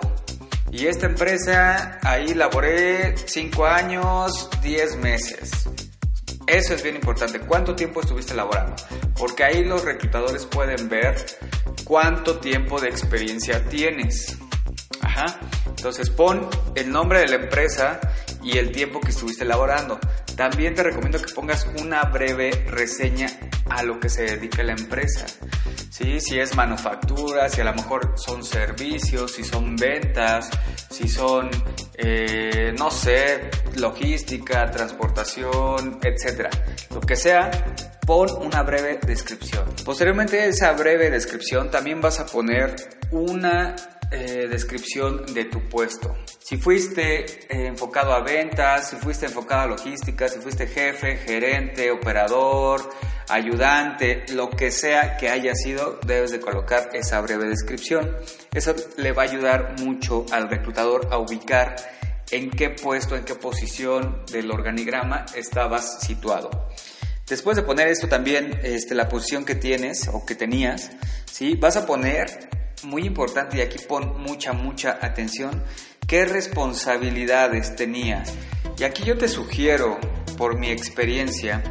Y 0.72 0.86
esta 0.86 1.08
empresa, 1.08 2.00
ahí 2.04 2.34
laboré 2.34 3.18
5 3.18 3.66
años, 3.66 4.50
10 4.62 4.98
meses. 4.98 5.52
Eso 6.46 6.74
es 6.76 6.84
bien 6.84 6.96
importante. 6.96 7.40
¿Cuánto 7.40 7.76
tiempo 7.76 8.00
estuviste 8.02 8.34
laborando? 8.34 8.76
Porque 9.18 9.44
ahí 9.44 9.64
los 9.64 9.84
reclutadores 9.84 10.46
pueden 10.46 10.88
ver 10.88 11.16
cuánto 11.84 12.40
tiempo 12.40 12.80
de 12.80 12.90
experiencia 12.90 13.66
tienes. 13.66 14.38
Ajá. 15.02 15.40
Entonces 15.66 16.10
pon 16.12 16.48
el 16.76 16.92
nombre 16.92 17.20
de 17.22 17.28
la 17.28 17.36
empresa 17.36 18.00
y 18.44 18.58
el 18.60 18.72
tiempo 18.72 19.02
que 19.02 19.10
estuviste 19.10 19.46
laborando. 19.46 20.00
También 20.42 20.74
te 20.74 20.82
recomiendo 20.82 21.22
que 21.22 21.32
pongas 21.36 21.68
una 21.80 22.02
breve 22.06 22.50
reseña 22.66 23.28
a 23.70 23.84
lo 23.84 24.00
que 24.00 24.10
se 24.10 24.24
dedica 24.24 24.64
la 24.64 24.72
empresa. 24.72 25.28
¿Sí? 25.92 26.20
Si 26.20 26.40
es 26.40 26.56
manufactura, 26.56 27.48
si 27.48 27.62
a 27.62 27.66
lo 27.66 27.76
mejor 27.76 28.16
son 28.16 28.44
servicios, 28.44 29.34
si 29.34 29.44
son 29.44 29.76
ventas, 29.76 30.50
si 30.90 31.08
son, 31.08 31.48
eh, 31.94 32.74
no 32.76 32.90
sé, 32.90 33.52
logística, 33.76 34.72
transportación, 34.72 36.00
etc. 36.02 36.48
Lo 36.90 37.02
que 37.02 37.16
sea, 37.16 37.52
pon 38.06 38.30
una 38.42 38.64
breve 38.64 39.00
descripción. 39.06 39.66
Posteriormente 39.86 40.40
a 40.42 40.46
esa 40.46 40.72
breve 40.74 41.10
descripción 41.10 41.70
también 41.70 42.02
vas 42.02 42.20
a 42.20 42.26
poner 42.26 42.76
una 43.12 43.76
eh, 44.14 44.48
descripción 44.50 45.26
de 45.34 45.46
tu 45.46 45.70
puesto. 45.70 46.16
Si 46.40 46.58
fuiste 46.58 47.24
eh, 47.24 47.68
enfocado 47.68 48.12
a 48.14 48.22
ventas, 48.22 48.90
si 48.90 48.98
fuiste 48.98 49.28
enfocado 49.28 49.62
a 49.62 49.68
logística, 49.68 50.28
si 50.28 50.40
fuiste 50.40 50.68
jefe, 50.68 51.16
gerente, 51.16 51.92
operador, 51.92 52.90
ayudante, 53.30 54.26
lo 54.34 54.50
que 54.50 54.70
sea 54.70 55.16
que 55.16 55.30
haya 55.30 55.56
sido, 55.56 55.98
debes 56.06 56.32
de 56.32 56.42
colocar 56.42 56.90
esa 56.94 57.22
breve 57.22 57.48
descripción. 57.48 58.18
Eso 58.54 58.76
le 58.98 59.14
va 59.14 59.24
a 59.24 59.26
ayudar 59.28 59.76
mucho 59.80 60.26
al 60.32 60.50
reclutador 60.50 61.08
a 61.10 61.18
ubicar 61.18 61.78
en 62.32 62.50
qué 62.50 62.70
puesto, 62.70 63.16
en 63.16 63.24
qué 63.24 63.36
posición 63.36 64.26
del 64.32 64.52
organigrama 64.52 65.26
estabas 65.36 66.02
situado. 66.02 66.70
Después 67.32 67.56
de 67.56 67.64
poner 67.64 67.88
esto 67.88 68.10
también, 68.10 68.60
este, 68.62 68.94
la 68.94 69.08
posición 69.08 69.46
que 69.46 69.56
tienes 69.56 70.10
o 70.10 70.26
que 70.26 70.36
tenías, 70.36 70.92
¿sí? 71.24 71.56
vas 71.56 71.78
a 71.78 71.86
poner 71.86 72.50
muy 72.84 73.06
importante 73.06 73.56
y 73.56 73.62
aquí 73.62 73.78
pon 73.88 74.22
mucha, 74.22 74.52
mucha 74.52 75.00
atención, 75.02 75.64
qué 76.06 76.26
responsabilidades 76.26 77.78
tenías. 77.78 78.34
Y 78.78 78.84
aquí 78.84 79.06
yo 79.06 79.18
te 79.18 79.30
sugiero, 79.30 79.98
por 80.38 80.60
mi 80.60 80.72
experiencia, 80.72 81.64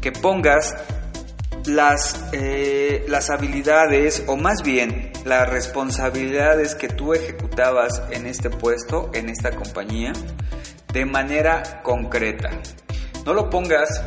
que 0.00 0.12
pongas 0.12 0.76
las, 1.66 2.28
eh, 2.30 3.04
las 3.08 3.28
habilidades 3.30 4.22
o 4.28 4.36
más 4.36 4.62
bien 4.62 5.10
las 5.24 5.48
responsabilidades 5.48 6.76
que 6.76 6.86
tú 6.86 7.12
ejecutabas 7.12 8.04
en 8.12 8.26
este 8.26 8.50
puesto, 8.50 9.10
en 9.14 9.30
esta 9.30 9.50
compañía, 9.50 10.12
de 10.92 11.04
manera 11.06 11.82
concreta. 11.82 12.50
No 13.26 13.34
lo 13.34 13.50
pongas 13.50 14.00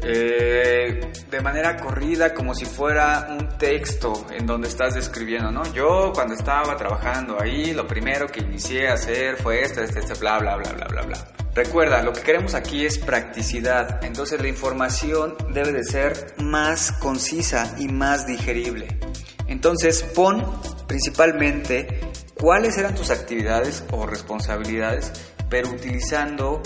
eh, 0.00 1.10
de 1.28 1.40
manera 1.40 1.76
corrida 1.76 2.32
como 2.32 2.54
si 2.54 2.64
fuera 2.64 3.26
un 3.30 3.58
texto 3.58 4.26
en 4.30 4.46
donde 4.46 4.68
estás 4.68 4.94
describiendo, 4.94 5.50
¿no? 5.50 5.64
Yo 5.72 6.12
cuando 6.14 6.34
estaba 6.34 6.76
trabajando 6.76 7.40
ahí, 7.40 7.72
lo 7.72 7.86
primero 7.86 8.28
que 8.28 8.40
inicié 8.40 8.88
a 8.88 8.94
hacer 8.94 9.36
fue 9.36 9.62
esto, 9.62 9.82
este, 9.82 9.98
este, 10.00 10.14
bla, 10.14 10.38
bla, 10.38 10.56
bla, 10.56 10.72
bla, 10.72 10.86
bla, 10.86 11.02
bla. 11.02 11.18
Recuerda, 11.54 12.02
lo 12.02 12.12
que 12.12 12.20
queremos 12.20 12.54
aquí 12.54 12.86
es 12.86 12.98
practicidad, 12.98 14.04
entonces 14.04 14.40
la 14.40 14.46
información 14.46 15.36
debe 15.52 15.72
de 15.72 15.82
ser 15.82 16.34
más 16.38 16.92
concisa 16.92 17.74
y 17.78 17.88
más 17.88 18.26
digerible. 18.26 19.00
Entonces 19.48 20.02
pon 20.14 20.44
principalmente 20.86 22.00
cuáles 22.38 22.78
eran 22.78 22.94
tus 22.94 23.10
actividades 23.10 23.82
o 23.90 24.06
responsabilidades, 24.06 25.10
pero 25.48 25.70
utilizando 25.70 26.62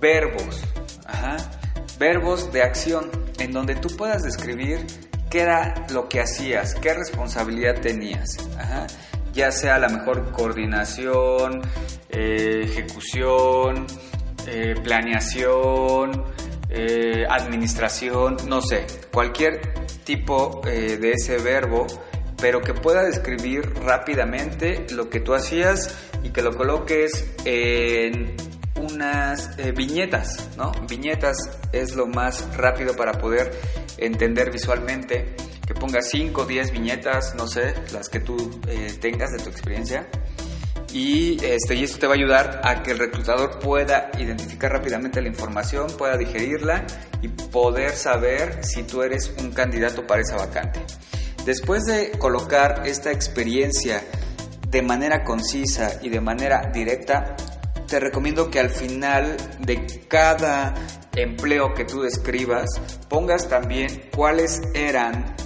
verbos. 0.00 0.62
Ajá 1.04 1.36
verbos 2.02 2.52
de 2.52 2.64
acción, 2.64 3.12
en 3.38 3.52
donde 3.52 3.76
tú 3.76 3.88
puedas 3.96 4.24
describir 4.24 4.84
qué 5.30 5.42
era 5.42 5.86
lo 5.92 6.08
que 6.08 6.18
hacías, 6.18 6.74
qué 6.74 6.94
responsabilidad 6.94 7.80
tenías. 7.80 8.28
Ya 9.32 9.52
sea 9.52 9.78
la 9.78 9.88
mejor 9.88 10.32
coordinación, 10.32 11.62
eh, 12.10 12.62
ejecución, 12.64 13.86
eh, 14.48 14.74
planeación, 14.82 16.24
eh, 16.68 17.24
administración, 17.30 18.36
no 18.48 18.60
sé, 18.62 18.84
cualquier 19.12 19.60
tipo 20.02 20.60
de 20.64 21.12
ese 21.12 21.38
verbo 21.38 21.86
pero 22.40 22.60
que 22.60 22.74
pueda 22.74 23.04
describir 23.04 23.72
rápidamente 23.84 24.84
lo 24.90 25.08
que 25.08 25.20
tú 25.20 25.32
hacías 25.32 25.96
y 26.24 26.30
que 26.30 26.42
lo 26.42 26.56
coloques 26.56 27.32
en 27.44 28.34
unas 28.76 29.58
eh, 29.58 29.72
viñetas, 29.72 30.48
¿no? 30.56 30.72
Viñetas 30.88 31.36
es 31.72 31.94
lo 31.94 32.06
más 32.06 32.56
rápido 32.56 32.96
para 32.96 33.12
poder 33.12 33.52
entender 33.98 34.50
visualmente. 34.50 35.36
Que 35.66 35.74
pongas 35.74 36.08
5 36.10 36.42
o 36.42 36.44
10 36.44 36.72
viñetas, 36.72 37.34
no 37.36 37.46
sé, 37.46 37.74
las 37.92 38.08
que 38.08 38.20
tú 38.20 38.60
eh, 38.66 38.96
tengas 39.00 39.30
de 39.30 39.38
tu 39.38 39.48
experiencia. 39.48 40.08
Y, 40.92 41.42
este, 41.44 41.74
y 41.74 41.84
esto 41.84 41.98
te 41.98 42.06
va 42.06 42.14
a 42.14 42.16
ayudar 42.16 42.60
a 42.64 42.82
que 42.82 42.90
el 42.90 42.98
reclutador 42.98 43.58
pueda 43.60 44.10
identificar 44.18 44.72
rápidamente 44.72 45.22
la 45.22 45.28
información, 45.28 45.86
pueda 45.96 46.18
digerirla 46.18 46.84
y 47.22 47.28
poder 47.28 47.92
saber 47.92 48.62
si 48.62 48.82
tú 48.82 49.02
eres 49.02 49.32
un 49.38 49.52
candidato 49.52 50.06
para 50.06 50.20
esa 50.20 50.36
vacante. 50.36 50.80
Después 51.46 51.84
de 51.84 52.10
colocar 52.18 52.82
esta 52.84 53.10
experiencia 53.10 54.04
de 54.68 54.82
manera 54.82 55.24
concisa 55.24 55.98
y 56.02 56.08
de 56.08 56.20
manera 56.20 56.70
directa, 56.72 57.36
te 57.92 58.00
recomiendo 58.00 58.50
que 58.50 58.58
al 58.58 58.70
final 58.70 59.36
de 59.58 60.06
cada 60.08 60.72
empleo 61.14 61.74
que 61.74 61.84
tú 61.84 62.00
describas 62.00 62.70
pongas 63.10 63.50
también 63.50 64.08
cuáles 64.16 64.62
eran 64.72 65.36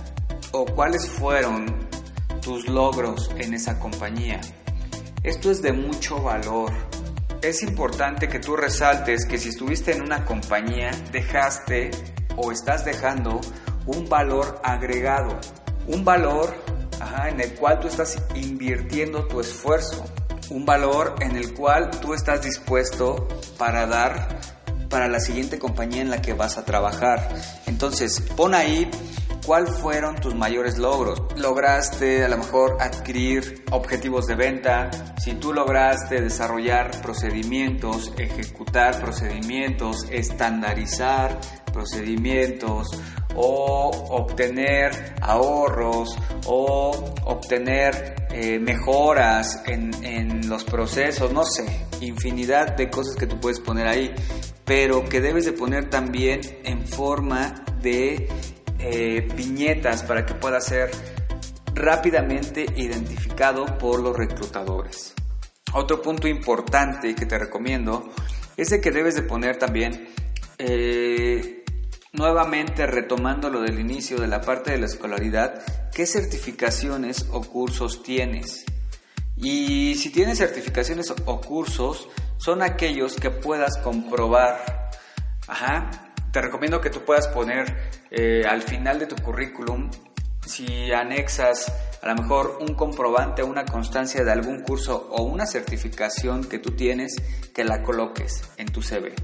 o 0.53 0.65
cuáles 0.65 1.09
fueron 1.09 1.67
tus 2.41 2.69
logros 2.69 3.33
en 3.37 3.53
esa 3.53 3.81
compañía. 3.81 4.41
Esto 5.25 5.51
es 5.51 5.61
de 5.61 5.73
mucho 5.73 6.23
valor. 6.23 6.71
Es 7.43 7.65
importante 7.65 8.29
que 8.29 8.39
tú 8.39 8.55
resaltes 8.55 9.27
que 9.27 9.39
si 9.39 9.49
estuviste 9.49 9.91
en 9.91 10.03
una 10.03 10.25
compañía 10.25 10.93
dejaste 11.11 11.91
o 12.37 12.53
estás 12.53 12.85
dejando 12.85 13.41
un 13.87 14.09
valor 14.09 14.61
agregado, 14.63 15.37
un 15.89 16.05
valor 16.05 16.55
en 17.29 17.41
el 17.41 17.55
cual 17.55 17.81
tú 17.81 17.89
estás 17.89 18.23
invirtiendo 18.37 19.27
tu 19.27 19.41
esfuerzo 19.41 20.05
un 20.51 20.65
valor 20.65 21.17
en 21.21 21.37
el 21.37 21.55
cual 21.55 21.91
tú 21.91 22.15
estás 22.15 22.43
dispuesto 22.43 23.29
para 23.59 23.87
dar 23.87 24.39
para 24.89 25.09
la 25.09 25.21
siguiente 25.21 25.59
compañía 25.59 26.03
en 26.03 26.11
la 26.11 26.23
que 26.23 26.33
vas 26.33 26.59
a 26.59 26.65
trabajar. 26.65 27.29
Entonces, 27.67 28.21
pon 28.37 28.55
ahí 28.55 28.89
cuáles 29.45 29.77
fueron 29.79 30.17
tus 30.17 30.35
mayores 30.35 30.79
logros. 30.79 31.23
Lograste 31.37 32.25
a 32.25 32.29
lo 32.29 32.39
mejor 32.39 32.77
adquirir 32.81 33.65
objetivos 33.71 34.27
de 34.27 34.35
venta, 34.35 34.91
si 35.19 35.35
tú 35.35 35.53
lograste 35.53 36.21
desarrollar 36.21 37.01
procedimientos, 37.01 38.13
ejecutar 38.19 39.01
procedimientos, 39.01 40.07
estandarizar 40.11 41.39
procedimientos 41.73 42.89
o 43.37 43.91
obtener 44.11 45.15
ahorros 45.21 46.17
o 46.47 46.91
obtener 47.25 48.26
eh, 48.39 48.59
mejoras 48.59 49.63
en, 49.65 50.47
los 50.47 50.63
procesos, 50.63 51.33
no 51.33 51.43
sé, 51.43 51.87
infinidad 52.03 52.77
de 52.77 52.91
cosas 52.91 53.17
que 53.17 53.27
tú 53.27 53.41
puedes 53.41 53.61
poner 53.61 53.87
ahí, 53.87 54.15
pero 54.67 55.09
que 55.09 55.23
debes 55.23 55.47
de 55.47 55.53
poner 55.53 55.89
también 55.89 56.43
en 56.63 56.87
forma 56.87 57.65
de 57.81 58.29
eh, 58.79 59.27
viñetas 59.35 60.03
para 60.03 60.27
que 60.27 60.35
pueda 60.35 60.61
ser 60.61 60.91
rápidamente 61.75 62.67
identificado 62.77 63.65
por 63.79 64.03
los 64.03 64.15
reclutadores. 64.15 65.15
Otro 65.73 66.03
punto 66.03 66.29
importante 66.29 67.15
que 67.15 67.25
te 67.25 67.39
recomiendo 67.39 68.13
es 68.59 68.69
de 68.69 68.83
que 68.83 68.91
debes 68.91 69.15
de 69.15 69.23
poner 69.23 69.57
también 69.57 70.09
eh, 70.59 71.65
nuevamente 72.17 72.87
retomando 72.87 73.51
lo 73.51 73.61
del 73.61 73.79
inicio 73.79 74.19
de 74.19 74.27
la 74.27 74.41
parte 74.41 74.73
de 74.73 74.79
la 74.79 74.87
escolaridad, 74.87 75.63
qué 75.93 76.07
certificaciones 76.07 77.27
o 77.31 77.43
cursos 77.43 78.03
tienes. 78.03 78.65
Y 79.37 79.95
si 79.97 80.11
tienes 80.11 80.39
certificaciones 80.39 81.13
o 81.25 81.41
cursos, 81.41 82.09
son 82.39 82.63
aquellos 82.63 83.17
que 83.17 83.31
puedas 83.31 83.77
comprobar. 83.79 84.91
Te 86.33 86.41
recomiendo 86.43 86.81
que 86.81 86.91
tú 86.91 87.01
puedas 87.05 87.29
poner 87.29 87.91
eh, 88.11 88.45
al 88.49 88.63
final 88.63 88.99
de 88.99 89.07
tu 89.07 89.17
currículum, 89.17 89.91
si 90.45 90.93
anexas 90.93 91.73
a 92.03 92.09
lo 92.09 92.23
mejor 92.23 92.59
un 92.61 92.75
comprobante 92.75 93.43
o 93.43 93.47
una 93.47 93.65
constancia 93.65 94.25
de 94.25 94.33
algún 94.33 94.63
curso 94.63 95.09
o 95.11 95.23
una 95.23 95.47
certificación 95.47 96.45
que 96.45 96.59
tú 96.59 96.73
tienes, 96.73 97.17
que 97.55 97.65
la 97.65 97.83
coloques 97.83 98.43
en 98.57 98.67
tu 98.67 98.83
CV 98.83 99.15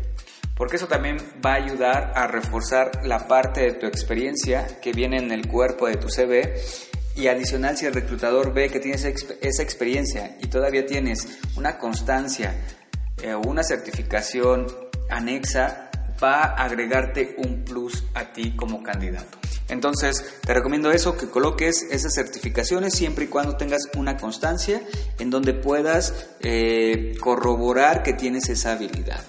porque 0.63 0.77
eso 0.77 0.87
también 0.87 1.17
va 1.45 1.55
a 1.55 1.57
ayudar 1.57 2.13
a 2.15 2.29
reforzar 2.29 3.05
la 3.05 3.27
parte 3.27 3.63
de 3.63 3.73
tu 3.73 3.87
experiencia 3.87 4.79
que 4.81 4.93
viene 4.93 5.17
en 5.17 5.33
el 5.33 5.49
cuerpo 5.49 5.89
de 5.89 5.97
tu 5.97 6.09
CV 6.09 6.55
y 7.17 7.27
adicional 7.27 7.77
si 7.77 7.87
el 7.87 7.93
reclutador 7.93 8.55
ve 8.55 8.71
que 8.71 8.79
tienes 8.79 9.05
esa 9.05 9.63
experiencia 9.65 10.37
y 10.41 10.47
todavía 10.47 10.87
tienes 10.87 11.41
una 11.57 11.79
constancia 11.79 12.55
eh, 13.21 13.35
o 13.35 13.41
una 13.41 13.65
certificación 13.65 14.69
anexa, 15.11 15.91
va 16.23 16.45
a 16.45 16.65
agregarte 16.65 17.35
un 17.39 17.65
plus 17.65 18.05
a 18.15 18.33
ti 18.33 18.55
como 18.55 18.85
candidato. 18.85 19.39
Entonces, 19.69 20.25
te 20.47 20.55
recomiendo 20.55 20.93
eso, 20.93 21.17
que 21.17 21.27
coloques 21.27 21.89
esas 21.91 22.15
certificaciones 22.15 22.95
siempre 22.95 23.25
y 23.25 23.29
cuando 23.29 23.57
tengas 23.57 23.89
una 23.97 24.17
constancia 24.17 24.81
en 25.19 25.29
donde 25.29 25.55
puedas 25.55 26.31
eh, 26.39 27.17
corroborar 27.21 28.05
que 28.05 28.13
tienes 28.13 28.49
esa 28.49 28.75
habilidad. 28.75 29.25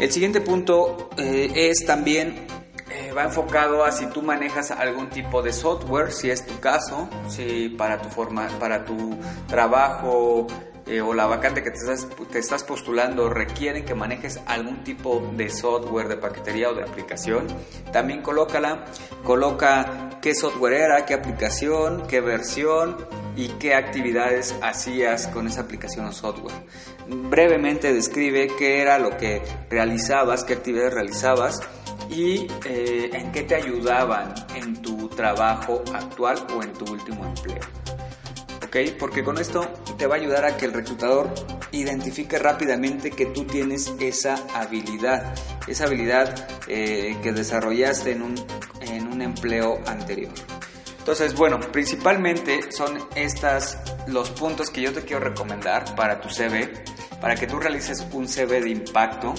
El 0.00 0.10
siguiente 0.10 0.40
punto 0.40 1.10
eh, 1.18 1.52
es 1.54 1.84
también, 1.84 2.46
eh, 2.90 3.12
va 3.12 3.24
enfocado 3.24 3.84
a 3.84 3.92
si 3.92 4.06
tú 4.06 4.22
manejas 4.22 4.70
algún 4.70 5.10
tipo 5.10 5.42
de 5.42 5.52
software, 5.52 6.10
si 6.10 6.30
es 6.30 6.46
tu 6.46 6.58
caso, 6.58 7.06
si 7.28 7.68
para 7.68 8.00
tu, 8.00 8.08
forma, 8.08 8.48
para 8.58 8.86
tu 8.86 9.14
trabajo 9.46 10.46
eh, 10.86 11.02
o 11.02 11.12
la 11.12 11.26
vacante 11.26 11.62
que 11.62 11.70
te 11.70 11.76
estás, 11.76 12.08
te 12.32 12.38
estás 12.38 12.64
postulando 12.64 13.28
requieren 13.28 13.84
que 13.84 13.94
manejes 13.94 14.40
algún 14.46 14.82
tipo 14.84 15.22
de 15.36 15.50
software 15.50 16.08
de 16.08 16.16
paquetería 16.16 16.70
o 16.70 16.74
de 16.74 16.82
aplicación, 16.82 17.46
también 17.92 18.22
colócala, 18.22 18.86
coloca 19.22 20.18
qué 20.22 20.34
software 20.34 20.72
era, 20.72 21.04
qué 21.04 21.12
aplicación, 21.12 22.06
qué 22.08 22.22
versión 22.22 22.96
y 23.36 23.48
qué 23.58 23.74
actividades 23.74 24.54
hacías 24.62 25.26
con 25.28 25.46
esa 25.46 25.62
aplicación 25.62 26.06
o 26.06 26.12
software. 26.12 26.54
Brevemente 27.08 27.92
describe 27.92 28.48
qué 28.58 28.80
era 28.80 28.98
lo 28.98 29.16
que 29.16 29.42
realizabas, 29.68 30.44
qué 30.44 30.54
actividades 30.54 30.94
realizabas 30.94 31.60
y 32.10 32.46
eh, 32.66 33.10
en 33.12 33.32
qué 33.32 33.42
te 33.42 33.54
ayudaban 33.54 34.34
en 34.54 34.80
tu 34.82 35.08
trabajo 35.08 35.82
actual 35.94 36.46
o 36.54 36.62
en 36.62 36.72
tu 36.72 36.90
último 36.92 37.24
empleo. 37.24 37.60
¿Ok? 38.64 38.76
Porque 38.98 39.24
con 39.24 39.38
esto 39.38 39.66
te 39.96 40.06
va 40.06 40.16
a 40.16 40.18
ayudar 40.18 40.44
a 40.44 40.56
que 40.56 40.66
el 40.66 40.72
reclutador 40.72 41.28
identifique 41.72 42.38
rápidamente 42.38 43.10
que 43.10 43.26
tú 43.26 43.44
tienes 43.44 43.92
esa 44.00 44.36
habilidad, 44.54 45.34
esa 45.66 45.84
habilidad 45.84 46.48
eh, 46.68 47.16
que 47.22 47.32
desarrollaste 47.32 48.12
en 48.12 48.22
un, 48.22 48.34
en 48.80 49.08
un 49.08 49.22
empleo 49.22 49.80
anterior. 49.86 50.32
Entonces, 51.10 51.36
bueno, 51.36 51.58
principalmente 51.58 52.70
son 52.70 52.96
estas 53.16 53.80
los 54.06 54.30
puntos 54.30 54.70
que 54.70 54.80
yo 54.80 54.92
te 54.92 55.02
quiero 55.02 55.18
recomendar 55.18 55.96
para 55.96 56.20
tu 56.20 56.28
CV, 56.28 56.84
para 57.20 57.34
que 57.34 57.48
tú 57.48 57.58
realices 57.58 58.06
un 58.12 58.28
CV 58.28 58.60
de 58.60 58.70
impacto. 58.70 59.34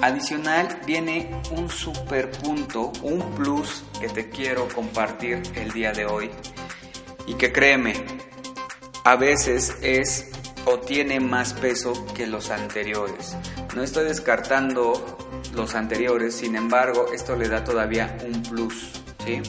Adicional 0.00 0.78
viene 0.86 1.42
un 1.50 1.68
super 1.70 2.30
punto, 2.30 2.92
un 3.02 3.34
plus 3.34 3.82
que 4.00 4.08
te 4.08 4.30
quiero 4.30 4.68
compartir 4.68 5.42
el 5.56 5.72
día 5.72 5.90
de 5.90 6.06
hoy 6.06 6.30
y 7.26 7.34
que 7.34 7.50
créeme, 7.50 7.94
a 9.02 9.16
veces 9.16 9.76
es 9.82 10.30
o 10.66 10.78
tiene 10.78 11.18
más 11.18 11.52
peso 11.52 12.06
que 12.14 12.28
los 12.28 12.48
anteriores. 12.50 13.36
No 13.74 13.82
estoy 13.82 14.04
descartando 14.04 15.18
los 15.52 15.74
anteriores, 15.74 16.36
sin 16.36 16.54
embargo, 16.54 17.06
esto 17.12 17.34
le 17.34 17.48
da 17.48 17.64
todavía 17.64 18.16
un 18.24 18.40
plus, 18.44 18.92
¿sí? 19.24 19.42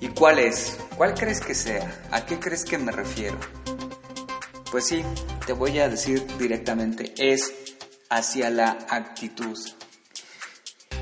¿Y 0.00 0.08
cuál 0.08 0.38
es? 0.38 0.78
¿Cuál 0.96 1.14
crees 1.14 1.40
que 1.40 1.54
sea? 1.54 2.06
¿A 2.10 2.24
qué 2.24 2.38
crees 2.38 2.64
que 2.64 2.78
me 2.78 2.90
refiero? 2.90 3.38
Pues 4.70 4.86
sí, 4.86 5.04
te 5.46 5.52
voy 5.52 5.78
a 5.78 5.88
decir 5.88 6.26
directamente, 6.38 7.12
es 7.18 7.52
hacia 8.08 8.50
la 8.50 8.78
actitud. 8.88 9.58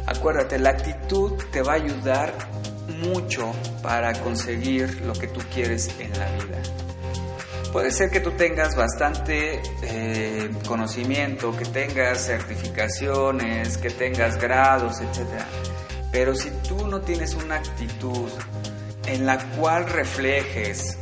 Acuérdate, 0.06 0.58
la 0.58 0.70
actitud 0.70 1.32
te 1.52 1.62
va 1.62 1.72
a 1.72 1.76
ayudar 1.76 2.34
mucho 3.02 3.52
para 3.82 4.12
conseguir 4.20 5.02
lo 5.02 5.12
que 5.12 5.28
tú 5.28 5.40
quieres 5.52 5.90
en 5.98 6.10
la 6.18 6.26
vida. 6.32 6.62
Puede 7.72 7.90
ser 7.90 8.10
que 8.10 8.20
tú 8.20 8.32
tengas 8.32 8.74
bastante 8.74 9.60
eh, 9.82 10.50
conocimiento, 10.66 11.54
que 11.54 11.66
tengas 11.66 12.24
certificaciones, 12.24 13.76
que 13.76 13.90
tengas 13.90 14.38
grados, 14.38 15.00
etc. 15.00 15.26
Pero 16.10 16.34
si 16.34 16.50
tú 16.66 16.86
no 16.86 17.02
tienes 17.02 17.34
una 17.34 17.56
actitud 17.56 18.30
en 19.08 19.26
la 19.26 19.38
cual 19.56 19.88
reflejes 19.88 20.98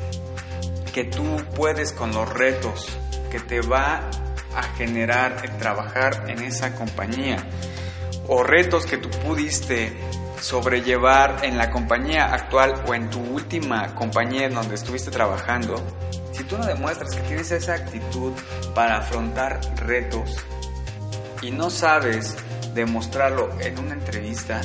que 0.95 1.05
tú 1.05 1.25
puedes 1.55 1.93
con 1.93 2.13
los 2.13 2.33
retos 2.33 2.89
que 3.31 3.41
te 3.41 3.61
va 3.61 4.09
a 4.55 4.63
generar 4.79 5.43
el 5.45 5.57
trabajar 5.59 6.25
en 6.29 6.43
esa 6.43 6.75
compañía 6.75 7.37
o 8.29 8.43
retos 8.43 8.87
que 8.87 8.97
tú 8.97 9.11
pudiste 9.11 9.93
sobrellevar 10.41 11.45
en 11.45 11.59
la 11.59 11.71
compañía 11.71 12.27
actual 12.27 12.85
o 12.87 12.95
en 12.95 13.11
tu 13.11 13.21
última 13.21 13.95
compañía 13.95 14.47
en 14.47 14.55
donde 14.55 14.75
estuviste 14.75 15.11
trabajando, 15.11 15.77
si 16.33 16.45
tú 16.45 16.57
no 16.59 16.67
demuestras 16.67 17.15
que 17.15 17.23
tienes 17.23 17.51
esa 17.51 17.75
actitud 17.75 18.33
para 18.75 18.99
afrontar 18.99 19.61
retos 19.77 20.45
y 21.43 21.51
no 21.51 21.71
sabes 21.71 22.37
demostrarlo 22.75 23.51
en 23.61 23.79
una 23.79 23.95
entrevista, 23.95 24.61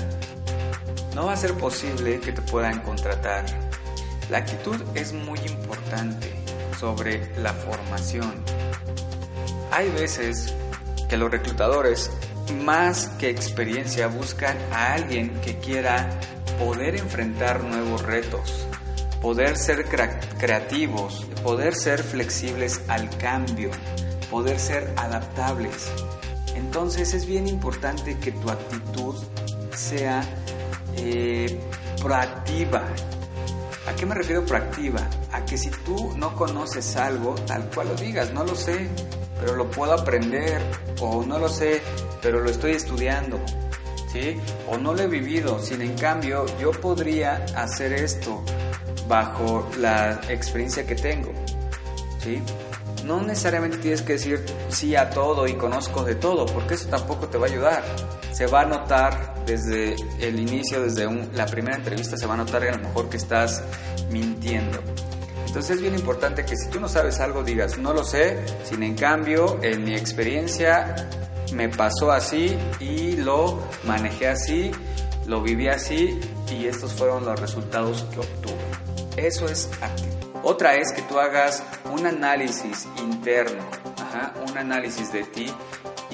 no 1.15 1.25
va 1.25 1.33
a 1.33 1.37
ser 1.37 1.53
posible 1.55 2.19
que 2.19 2.31
te 2.31 2.41
puedan 2.41 2.79
contratar. 2.81 3.45
La 4.29 4.39
actitud 4.39 4.81
es 4.95 5.13
muy 5.13 5.39
importante 5.39 6.33
sobre 6.79 7.35
la 7.37 7.53
formación. 7.53 8.33
Hay 9.71 9.89
veces 9.89 10.53
que 11.09 11.17
los 11.17 11.29
reclutadores, 11.29 12.11
más 12.63 13.07
que 13.19 13.29
experiencia, 13.29 14.07
buscan 14.07 14.57
a 14.71 14.93
alguien 14.93 15.39
que 15.41 15.57
quiera 15.59 16.09
poder 16.57 16.95
enfrentar 16.95 17.63
nuevos 17.63 18.01
retos, 18.03 18.67
poder 19.21 19.57
ser 19.57 19.85
creativos, 20.39 21.25
poder 21.43 21.75
ser 21.75 22.01
flexibles 22.01 22.81
al 22.87 23.09
cambio, 23.17 23.71
poder 24.29 24.59
ser 24.59 24.93
adaptables. 24.95 25.91
Entonces 26.55 27.13
es 27.13 27.25
bien 27.25 27.47
importante 27.47 28.17
que 28.17 28.31
tu 28.31 28.49
actitud 28.49 29.15
sea 29.75 30.23
eh, 31.01 31.59
proactiva. 32.01 32.83
¿A 33.87 33.95
qué 33.95 34.05
me 34.05 34.15
refiero 34.15 34.45
proactiva? 34.45 35.01
A 35.31 35.43
que 35.43 35.57
si 35.57 35.69
tú 35.69 36.13
no 36.17 36.35
conoces 36.35 36.95
algo, 36.95 37.35
tal 37.47 37.69
cual 37.73 37.89
lo 37.89 37.95
digas, 37.95 38.31
no 38.33 38.43
lo 38.43 38.55
sé, 38.55 38.87
pero 39.39 39.55
lo 39.55 39.69
puedo 39.69 39.93
aprender, 39.93 40.61
o 40.99 41.25
no 41.25 41.39
lo 41.39 41.49
sé, 41.49 41.81
pero 42.21 42.39
lo 42.39 42.49
estoy 42.49 42.73
estudiando, 42.73 43.39
¿sí? 44.11 44.39
O 44.69 44.77
no 44.77 44.93
lo 44.93 45.01
he 45.01 45.07
vivido, 45.07 45.59
sin 45.59 45.81
en 45.81 45.97
cambio 45.97 46.45
yo 46.59 46.71
podría 46.71 47.43
hacer 47.55 47.93
esto 47.93 48.43
bajo 49.07 49.67
la 49.79 50.21
experiencia 50.29 50.85
que 50.85 50.95
tengo, 50.95 51.31
¿sí? 52.19 52.41
No 53.03 53.19
necesariamente 53.21 53.77
tienes 53.77 54.03
que 54.03 54.13
decir 54.13 54.45
sí 54.69 54.95
a 54.95 55.09
todo 55.09 55.47
y 55.47 55.55
conozco 55.55 56.03
de 56.03 56.15
todo, 56.15 56.45
porque 56.45 56.75
eso 56.75 56.87
tampoco 56.87 57.27
te 57.27 57.39
va 57.39 57.47
a 57.47 57.49
ayudar. 57.49 57.83
Se 58.31 58.45
va 58.45 58.61
a 58.61 58.65
notar 58.65 59.30
desde 59.45 59.95
el 60.19 60.39
inicio, 60.39 60.81
desde 60.81 61.07
la 61.33 61.45
primera 61.45 61.77
entrevista, 61.77 62.17
se 62.17 62.25
va 62.25 62.35
a 62.35 62.37
notar 62.37 62.63
a 62.63 62.71
lo 62.71 62.79
mejor 62.79 63.09
que 63.09 63.17
estás 63.17 63.63
mintiendo. 64.11 64.79
Entonces 65.47 65.75
es 65.75 65.81
bien 65.81 65.95
importante 65.95 66.45
que 66.45 66.55
si 66.55 66.69
tú 66.69 66.79
no 66.79 66.87
sabes 66.87 67.19
algo 67.19 67.43
digas, 67.43 67.77
no 67.77 67.93
lo 67.93 68.03
sé, 68.03 68.39
sin 68.63 68.83
en 68.83 68.95
cambio, 68.95 69.59
en 69.61 69.83
mi 69.83 69.95
experiencia 69.95 70.95
me 71.53 71.67
pasó 71.67 72.11
así 72.11 72.57
y 72.79 73.17
lo 73.17 73.59
manejé 73.83 74.29
así, 74.29 74.71
lo 75.27 75.41
viví 75.41 75.67
así 75.67 76.19
y 76.49 76.67
estos 76.67 76.93
fueron 76.93 77.25
los 77.25 77.39
resultados 77.39 78.03
que 78.13 78.19
obtuve. 78.19 79.17
Eso 79.17 79.45
es 79.47 79.69
actitud. 79.81 80.39
Otra 80.43 80.75
es 80.75 80.91
que 80.93 81.01
tú 81.03 81.19
hagas 81.19 81.63
un 81.91 82.05
análisis 82.05 82.87
interno, 82.97 83.61
un 84.49 84.57
análisis 84.57 85.11
de 85.11 85.23
ti 85.23 85.53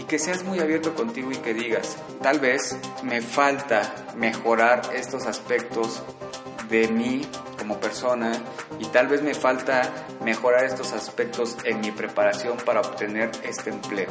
que 0.07 0.19
seas 0.19 0.43
muy 0.43 0.59
abierto 0.59 0.95
contigo 0.95 1.31
y 1.31 1.37
que 1.37 1.53
digas, 1.53 1.97
tal 2.21 2.39
vez 2.39 2.77
me 3.03 3.21
falta 3.21 3.93
mejorar 4.15 4.81
estos 4.95 5.25
aspectos 5.25 6.01
de 6.69 6.87
mí 6.87 7.21
como 7.67 7.81
persona 7.81 8.31
y 8.79 8.85
tal 8.85 9.07
vez 9.07 9.21
me 9.21 9.33
falta 9.33 9.91
mejorar 10.23 10.63
estos 10.63 10.93
aspectos 10.93 11.57
en 11.65 11.81
mi 11.81 11.91
preparación 11.91 12.55
para 12.65 12.79
obtener 12.79 13.29
este 13.43 13.71
empleo. 13.71 14.07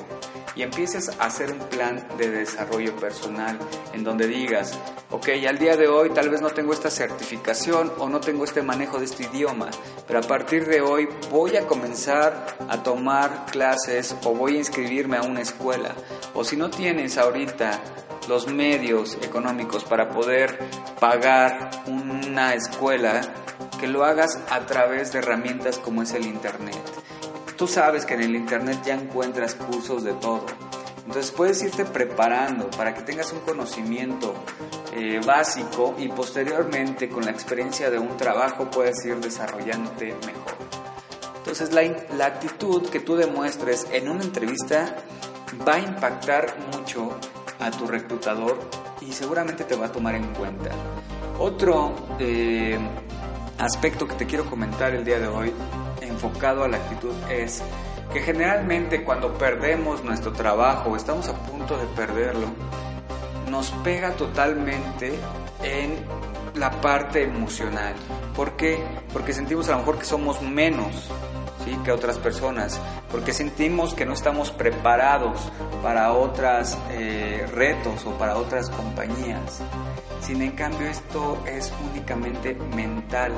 Y 0.54 0.62
empieces 0.62 1.10
a 1.18 1.24
hacer 1.24 1.52
un 1.52 1.58
plan 1.60 2.06
de 2.18 2.30
desarrollo 2.30 2.94
personal 2.96 3.58
en 3.94 4.04
donde 4.04 4.26
digas, 4.26 4.78
ok, 5.10 5.28
al 5.48 5.58
día 5.58 5.76
de 5.76 5.88
hoy 5.88 6.10
tal 6.10 6.28
vez 6.28 6.42
no 6.42 6.50
tengo 6.50 6.74
esta 6.74 6.90
certificación 6.90 7.90
o 7.98 8.10
no 8.10 8.20
tengo 8.20 8.44
este 8.44 8.60
manejo 8.62 8.98
de 8.98 9.06
este 9.06 9.24
idioma, 9.24 9.70
pero 10.06 10.18
a 10.18 10.22
partir 10.22 10.66
de 10.66 10.82
hoy 10.82 11.08
voy 11.30 11.56
a 11.56 11.66
comenzar 11.66 12.58
a 12.68 12.82
tomar 12.82 13.46
clases 13.46 14.16
o 14.24 14.34
voy 14.34 14.56
a 14.56 14.58
inscribirme 14.58 15.16
a 15.16 15.22
una 15.22 15.40
escuela. 15.40 15.94
O 16.34 16.44
si 16.44 16.56
no 16.56 16.68
tienes 16.68 17.16
ahorita 17.16 17.80
los 18.28 18.48
medios 18.48 19.18
económicos 19.22 19.84
para 19.84 20.08
poder 20.10 20.58
pagar 21.00 21.70
una 21.86 22.54
escuela, 22.54 23.20
que 23.80 23.86
lo 23.86 24.04
hagas 24.04 24.38
a 24.50 24.60
través 24.66 25.12
de 25.12 25.18
herramientas 25.18 25.78
como 25.78 26.02
es 26.02 26.12
el 26.12 26.26
Internet. 26.26 26.76
Tú 27.56 27.66
sabes 27.66 28.04
que 28.04 28.14
en 28.14 28.22
el 28.22 28.36
Internet 28.36 28.80
ya 28.84 28.94
encuentras 28.94 29.54
cursos 29.54 30.04
de 30.04 30.12
todo. 30.14 30.44
Entonces 31.06 31.30
puedes 31.30 31.62
irte 31.62 31.84
preparando 31.84 32.68
para 32.70 32.92
que 32.92 33.02
tengas 33.02 33.32
un 33.32 33.40
conocimiento 33.40 34.34
eh, 34.92 35.20
básico 35.24 35.94
y 35.98 36.08
posteriormente 36.08 37.08
con 37.08 37.24
la 37.24 37.30
experiencia 37.30 37.90
de 37.90 37.98
un 37.98 38.16
trabajo 38.16 38.68
puedes 38.70 39.04
ir 39.04 39.16
desarrollándote 39.16 40.14
mejor. 40.26 40.56
Entonces 41.38 41.72
la, 41.72 41.82
la 42.16 42.26
actitud 42.26 42.88
que 42.88 42.98
tú 42.98 43.14
demuestres 43.14 43.86
en 43.92 44.08
una 44.08 44.24
entrevista 44.24 44.96
va 45.66 45.74
a 45.74 45.78
impactar 45.78 46.56
mucho 46.76 47.16
a 47.66 47.70
tu 47.70 47.86
reclutador 47.86 48.58
y 49.00 49.12
seguramente 49.12 49.64
te 49.64 49.76
va 49.76 49.86
a 49.86 49.92
tomar 49.92 50.14
en 50.14 50.26
cuenta. 50.34 50.70
Otro 51.38 51.94
eh, 52.18 52.78
aspecto 53.58 54.06
que 54.06 54.14
te 54.14 54.26
quiero 54.26 54.48
comentar 54.48 54.94
el 54.94 55.04
día 55.04 55.18
de 55.18 55.26
hoy, 55.26 55.52
enfocado 56.00 56.64
a 56.64 56.68
la 56.68 56.76
actitud, 56.78 57.12
es 57.30 57.62
que 58.12 58.20
generalmente 58.20 59.04
cuando 59.04 59.34
perdemos 59.34 60.04
nuestro 60.04 60.32
trabajo 60.32 60.90
o 60.90 60.96
estamos 60.96 61.28
a 61.28 61.34
punto 61.34 61.76
de 61.76 61.86
perderlo, 61.86 62.46
nos 63.50 63.70
pega 63.84 64.12
totalmente 64.12 65.12
en 65.62 65.96
la 66.54 66.70
parte 66.80 67.24
emocional. 67.24 67.94
¿Por 68.34 68.52
qué? 68.56 68.82
Porque 69.12 69.32
sentimos 69.32 69.68
a 69.68 69.72
lo 69.72 69.78
mejor 69.78 69.98
que 69.98 70.04
somos 70.04 70.40
menos 70.40 71.10
que 71.84 71.92
otras 71.92 72.18
personas, 72.18 72.80
porque 73.10 73.32
sentimos 73.32 73.94
que 73.94 74.06
no 74.06 74.12
estamos 74.12 74.50
preparados 74.50 75.50
para 75.82 76.12
otros 76.12 76.76
eh, 76.90 77.46
retos 77.52 78.04
o 78.06 78.12
para 78.12 78.36
otras 78.36 78.70
compañías. 78.70 79.60
Sin 80.20 80.42
en 80.42 80.52
cambio 80.52 80.88
esto 80.88 81.38
es 81.46 81.72
únicamente 81.90 82.54
mental. 82.74 83.32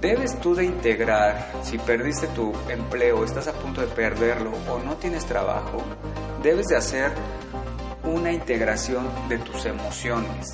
Debes 0.00 0.40
tú 0.40 0.54
de 0.54 0.64
integrar, 0.64 1.52
si 1.62 1.76
perdiste 1.78 2.26
tu 2.28 2.52
empleo, 2.68 3.24
estás 3.24 3.48
a 3.48 3.52
punto 3.52 3.80
de 3.82 3.86
perderlo 3.88 4.52
o 4.70 4.78
no 4.78 4.94
tienes 4.96 5.26
trabajo, 5.26 5.82
debes 6.42 6.68
de 6.68 6.76
hacer 6.76 7.12
una 8.04 8.32
integración 8.32 9.06
de 9.28 9.38
tus 9.38 9.66
emociones. 9.66 10.52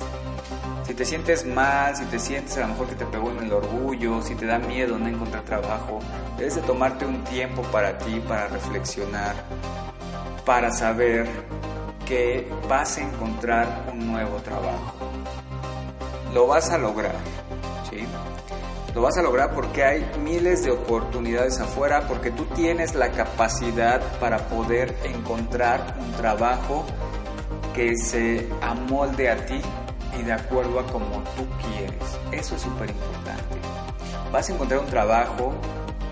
Si 0.87 0.93
te 0.93 1.03
sientes 1.03 1.45
mal, 1.45 1.97
si 1.97 2.05
te 2.05 2.17
sientes 2.17 2.55
a 2.57 2.61
lo 2.61 2.67
mejor 2.69 2.87
que 2.87 2.95
te 2.95 3.05
pegó 3.05 3.29
en 3.31 3.39
el 3.39 3.51
orgullo, 3.51 4.21
si 4.21 4.35
te 4.35 4.45
da 4.45 4.57
miedo 4.57 4.97
no 4.97 5.09
encontrar 5.09 5.43
trabajo, 5.43 5.99
debes 6.37 6.55
de 6.55 6.61
tomarte 6.61 7.05
un 7.05 7.25
tiempo 7.25 7.61
para 7.63 7.97
ti, 7.97 8.21
para 8.25 8.47
reflexionar, 8.47 9.35
para 10.45 10.71
saber 10.71 11.27
que 12.05 12.49
vas 12.69 12.97
a 12.97 13.01
encontrar 13.01 13.89
un 13.91 14.07
nuevo 14.07 14.37
trabajo. 14.37 14.93
Lo 16.33 16.47
vas 16.47 16.69
a 16.69 16.77
lograr, 16.77 17.15
¿sí? 17.89 18.05
Lo 18.95 19.01
vas 19.01 19.17
a 19.17 19.21
lograr 19.21 19.53
porque 19.53 19.83
hay 19.83 20.09
miles 20.23 20.63
de 20.63 20.71
oportunidades 20.71 21.59
afuera, 21.59 22.07
porque 22.07 22.31
tú 22.31 22.45
tienes 22.55 22.95
la 22.95 23.11
capacidad 23.11 24.01
para 24.21 24.37
poder 24.47 24.95
encontrar 25.03 25.97
un 25.99 26.13
trabajo 26.13 26.85
que 27.75 27.97
se 27.97 28.47
amolde 28.61 29.29
a 29.29 29.45
ti 29.45 29.59
y 30.19 30.23
de 30.23 30.33
acuerdo 30.33 30.79
a 30.79 30.85
como 30.87 31.23
tú 31.35 31.45
quieres. 31.61 32.19
Eso 32.31 32.55
es 32.55 32.61
súper 32.61 32.89
importante. 32.89 33.55
Vas 34.31 34.49
a 34.49 34.53
encontrar 34.53 34.79
un 34.81 34.87
trabajo 34.87 35.53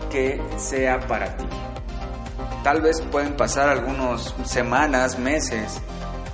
que 0.10 0.42
sea 0.58 1.00
para 1.08 1.36
ti. 1.38 1.46
Tal 2.64 2.82
vez 2.82 3.02
pueden 3.12 3.36
pasar 3.36 3.70
algunas 3.70 4.34
semanas, 4.46 5.20
meses, 5.20 5.82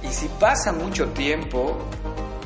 y 0.04 0.08
si 0.08 0.28
pasa 0.40 0.72
mucho 0.72 1.10
tiempo, 1.10 1.78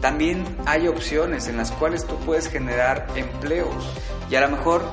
también 0.02 0.44
hay 0.66 0.88
opciones 0.88 1.48
en 1.48 1.58
las 1.58 1.72
cuales 1.72 2.06
tú 2.06 2.18
puedes 2.20 2.50
generar 2.50 3.08
empleos. 3.16 3.90
Y 4.30 4.36
a 4.36 4.42
lo 4.42 4.50
mejor 4.50 4.84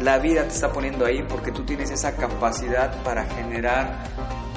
la 0.00 0.18
vida 0.18 0.42
te 0.42 0.54
está 0.54 0.72
poniendo 0.72 1.06
ahí 1.06 1.22
porque 1.28 1.52
tú 1.52 1.64
tienes 1.64 1.90
esa 1.90 2.16
capacidad 2.16 3.02
para 3.02 3.24
generar 3.24 4.04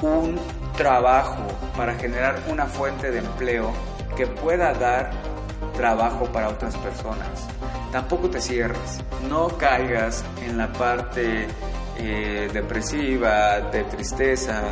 un 0.02 0.38
trabajo, 0.76 1.42
para 1.76 1.94
generar 1.94 2.40
una 2.48 2.66
fuente 2.66 3.10
de 3.10 3.18
empleo 3.18 3.72
que 4.16 4.26
pueda 4.26 4.72
dar 4.74 5.10
trabajo 5.76 6.26
para 6.26 6.48
otras 6.48 6.76
personas. 6.76 7.46
Tampoco 7.92 8.28
te 8.28 8.40
cierres, 8.40 9.00
no 9.28 9.48
caigas 9.48 10.24
en 10.44 10.58
la 10.58 10.72
parte 10.72 11.46
eh, 11.98 12.48
depresiva, 12.52 13.60
de 13.60 13.84
tristeza, 13.84 14.62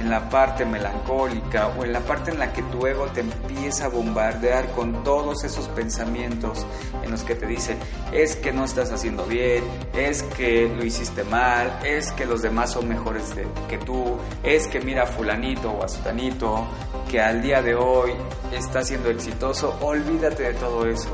en 0.00 0.08
la 0.08 0.30
parte 0.30 0.64
melancólica 0.64 1.68
o 1.78 1.84
en 1.84 1.92
la 1.92 2.00
parte 2.00 2.30
en 2.30 2.38
la 2.38 2.52
que 2.52 2.62
tu 2.62 2.86
ego 2.86 3.06
te 3.08 3.20
empieza 3.20 3.84
a 3.84 3.88
bombardear 3.88 4.70
con 4.72 5.04
todos 5.04 5.44
esos 5.44 5.68
pensamientos 5.68 6.66
en 7.02 7.10
los 7.10 7.22
que 7.22 7.34
te 7.34 7.46
dice 7.46 7.76
es 8.10 8.34
que 8.36 8.50
no 8.50 8.64
estás 8.64 8.90
haciendo 8.90 9.26
bien, 9.26 9.62
es 9.92 10.22
que 10.22 10.68
lo 10.74 10.84
hiciste 10.84 11.22
mal, 11.24 11.80
es 11.84 12.12
que 12.12 12.24
los 12.24 12.40
demás 12.40 12.72
son 12.72 12.88
mejores 12.88 13.34
que 13.68 13.78
tú, 13.78 14.16
es 14.42 14.66
que 14.68 14.80
mira 14.80 15.02
a 15.02 15.06
fulanito 15.06 15.70
o 15.70 15.84
a 15.84 15.88
sutanito 15.88 16.66
que 17.08 17.20
al 17.20 17.42
día 17.42 17.60
de 17.60 17.74
hoy 17.74 18.12
está 18.52 18.82
siendo 18.82 19.10
exitoso, 19.10 19.76
olvídate 19.82 20.44
de 20.44 20.54
todo 20.54 20.86
eso. 20.86 21.10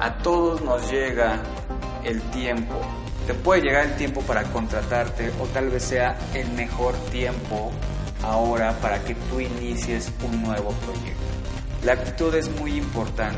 A 0.00 0.18
todos 0.18 0.60
nos 0.62 0.90
llega 0.90 1.42
el 2.04 2.20
tiempo. 2.30 2.74
Te 3.26 3.34
puede 3.34 3.62
llegar 3.62 3.86
el 3.86 3.96
tiempo 3.96 4.20
para 4.22 4.42
contratarte 4.44 5.30
o 5.40 5.46
tal 5.46 5.70
vez 5.70 5.84
sea 5.84 6.16
el 6.34 6.50
mejor 6.52 6.94
tiempo 7.10 7.70
ahora 8.22 8.72
para 8.80 9.02
que 9.02 9.14
tú 9.14 9.40
inicies 9.40 10.10
un 10.24 10.42
nuevo 10.42 10.70
proyecto. 10.70 11.24
La 11.84 11.92
actitud 11.92 12.34
es 12.34 12.48
muy 12.60 12.76
importante. 12.76 13.36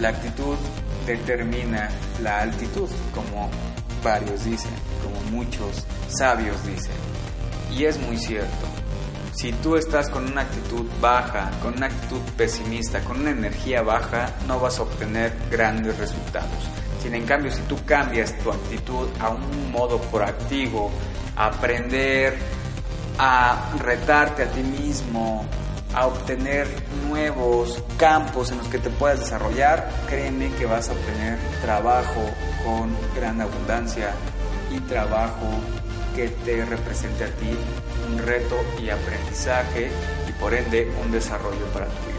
La 0.00 0.10
actitud 0.10 0.56
determina 1.06 1.88
la 2.22 2.40
altitud, 2.40 2.88
como 3.14 3.50
varios 4.02 4.44
dicen, 4.44 4.72
como 5.02 5.20
muchos 5.36 5.84
sabios 6.08 6.64
dicen. 6.66 6.92
Y 7.72 7.84
es 7.84 7.98
muy 7.98 8.18
cierto. 8.18 8.66
Si 9.32 9.52
tú 9.52 9.76
estás 9.76 10.08
con 10.08 10.24
una 10.30 10.42
actitud 10.42 10.86
baja, 11.00 11.50
con 11.62 11.74
una 11.76 11.86
actitud 11.86 12.20
pesimista, 12.36 13.00
con 13.04 13.20
una 13.20 13.30
energía 13.30 13.82
baja, 13.82 14.32
no 14.46 14.58
vas 14.58 14.78
a 14.78 14.82
obtener 14.82 15.32
grandes 15.50 15.98
resultados. 15.98 16.70
Sin 17.02 17.14
en 17.14 17.26
cambio, 17.26 17.50
si 17.50 17.60
tú 17.62 17.76
cambias 17.84 18.36
tu 18.38 18.50
actitud 18.50 19.08
a 19.20 19.28
un 19.28 19.70
modo 19.70 20.00
proactivo, 20.00 20.90
aprender, 21.36 22.38
a 23.18 23.72
retarte 23.78 24.42
a 24.42 24.50
ti 24.50 24.62
mismo, 24.62 25.44
a 25.94 26.06
obtener 26.06 26.66
nuevos 27.08 27.82
campos 27.96 28.50
en 28.50 28.58
los 28.58 28.68
que 28.68 28.78
te 28.78 28.90
puedas 28.90 29.20
desarrollar, 29.20 29.90
créeme 30.08 30.50
que 30.52 30.66
vas 30.66 30.88
a 30.88 30.92
obtener 30.92 31.38
trabajo 31.62 32.22
con 32.64 32.94
gran 33.14 33.40
abundancia 33.40 34.10
y 34.70 34.78
trabajo 34.80 35.46
que 36.14 36.28
te 36.28 36.64
represente 36.64 37.24
a 37.24 37.28
ti 37.28 37.56
un 38.10 38.18
reto 38.18 38.56
y 38.82 38.90
aprendizaje 38.90 39.90
y 40.28 40.32
por 40.32 40.54
ende 40.54 40.90
un 41.04 41.12
desarrollo 41.12 41.64
para 41.72 41.86
tu 41.86 41.92
vida. 41.92 42.16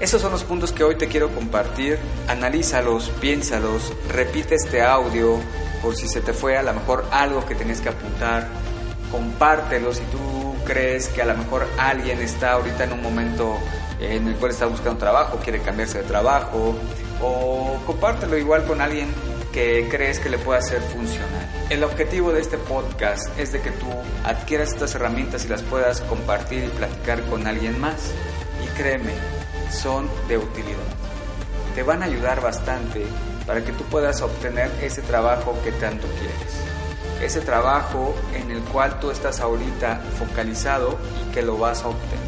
Esos 0.00 0.22
son 0.22 0.32
los 0.32 0.44
puntos 0.44 0.72
que 0.72 0.82
hoy 0.82 0.96
te 0.96 1.08
quiero 1.08 1.28
compartir. 1.34 1.98
Analízalos, 2.26 3.10
piénsalos, 3.20 3.92
repite 4.08 4.54
este 4.54 4.82
audio 4.82 5.38
por 5.82 5.94
si 5.94 6.08
se 6.08 6.20
te 6.22 6.32
fue 6.32 6.56
a 6.56 6.62
lo 6.62 6.72
mejor 6.72 7.04
algo 7.12 7.44
que 7.44 7.54
tenías 7.54 7.80
que 7.80 7.90
apuntar 7.90 8.48
compártelo 9.10 9.92
si 9.92 10.04
tú 10.04 10.54
crees 10.64 11.08
que 11.08 11.22
a 11.22 11.26
lo 11.26 11.36
mejor 11.36 11.66
alguien 11.78 12.20
está 12.20 12.52
ahorita 12.52 12.84
en 12.84 12.92
un 12.92 13.02
momento 13.02 13.58
en 14.00 14.28
el 14.28 14.36
cual 14.36 14.52
está 14.52 14.66
buscando 14.66 14.98
trabajo, 14.98 15.38
quiere 15.42 15.60
cambiarse 15.60 15.98
de 15.98 16.04
trabajo, 16.04 16.74
o 17.22 17.78
compártelo 17.86 18.36
igual 18.38 18.64
con 18.64 18.80
alguien 18.80 19.12
que 19.52 19.88
crees 19.90 20.18
que 20.20 20.30
le 20.30 20.38
pueda 20.38 20.60
ser 20.62 20.80
funcional. 20.80 21.48
El 21.68 21.84
objetivo 21.84 22.32
de 22.32 22.40
este 22.40 22.56
podcast 22.56 23.38
es 23.38 23.52
de 23.52 23.60
que 23.60 23.70
tú 23.72 23.86
adquieras 24.24 24.70
estas 24.70 24.94
herramientas 24.94 25.44
y 25.44 25.48
las 25.48 25.62
puedas 25.62 26.00
compartir 26.02 26.64
y 26.64 26.68
platicar 26.68 27.22
con 27.24 27.46
alguien 27.46 27.78
más. 27.80 28.12
Y 28.64 28.68
créeme, 28.76 29.12
son 29.70 30.08
de 30.28 30.38
utilidad. 30.38 30.78
Te 31.74 31.82
van 31.82 32.02
a 32.02 32.06
ayudar 32.06 32.40
bastante 32.40 33.04
para 33.46 33.64
que 33.64 33.72
tú 33.72 33.84
puedas 33.84 34.22
obtener 34.22 34.70
ese 34.82 35.02
trabajo 35.02 35.56
que 35.64 35.72
tanto 35.72 36.06
quieres 36.18 36.69
ese 37.20 37.40
trabajo 37.40 38.14
en 38.34 38.50
el 38.50 38.60
cual 38.60 38.98
tú 39.00 39.10
estás 39.10 39.40
ahorita 39.40 40.00
focalizado 40.18 40.98
y 41.22 41.32
que 41.32 41.42
lo 41.42 41.58
vas 41.58 41.82
a 41.82 41.88
obtener. 41.88 42.18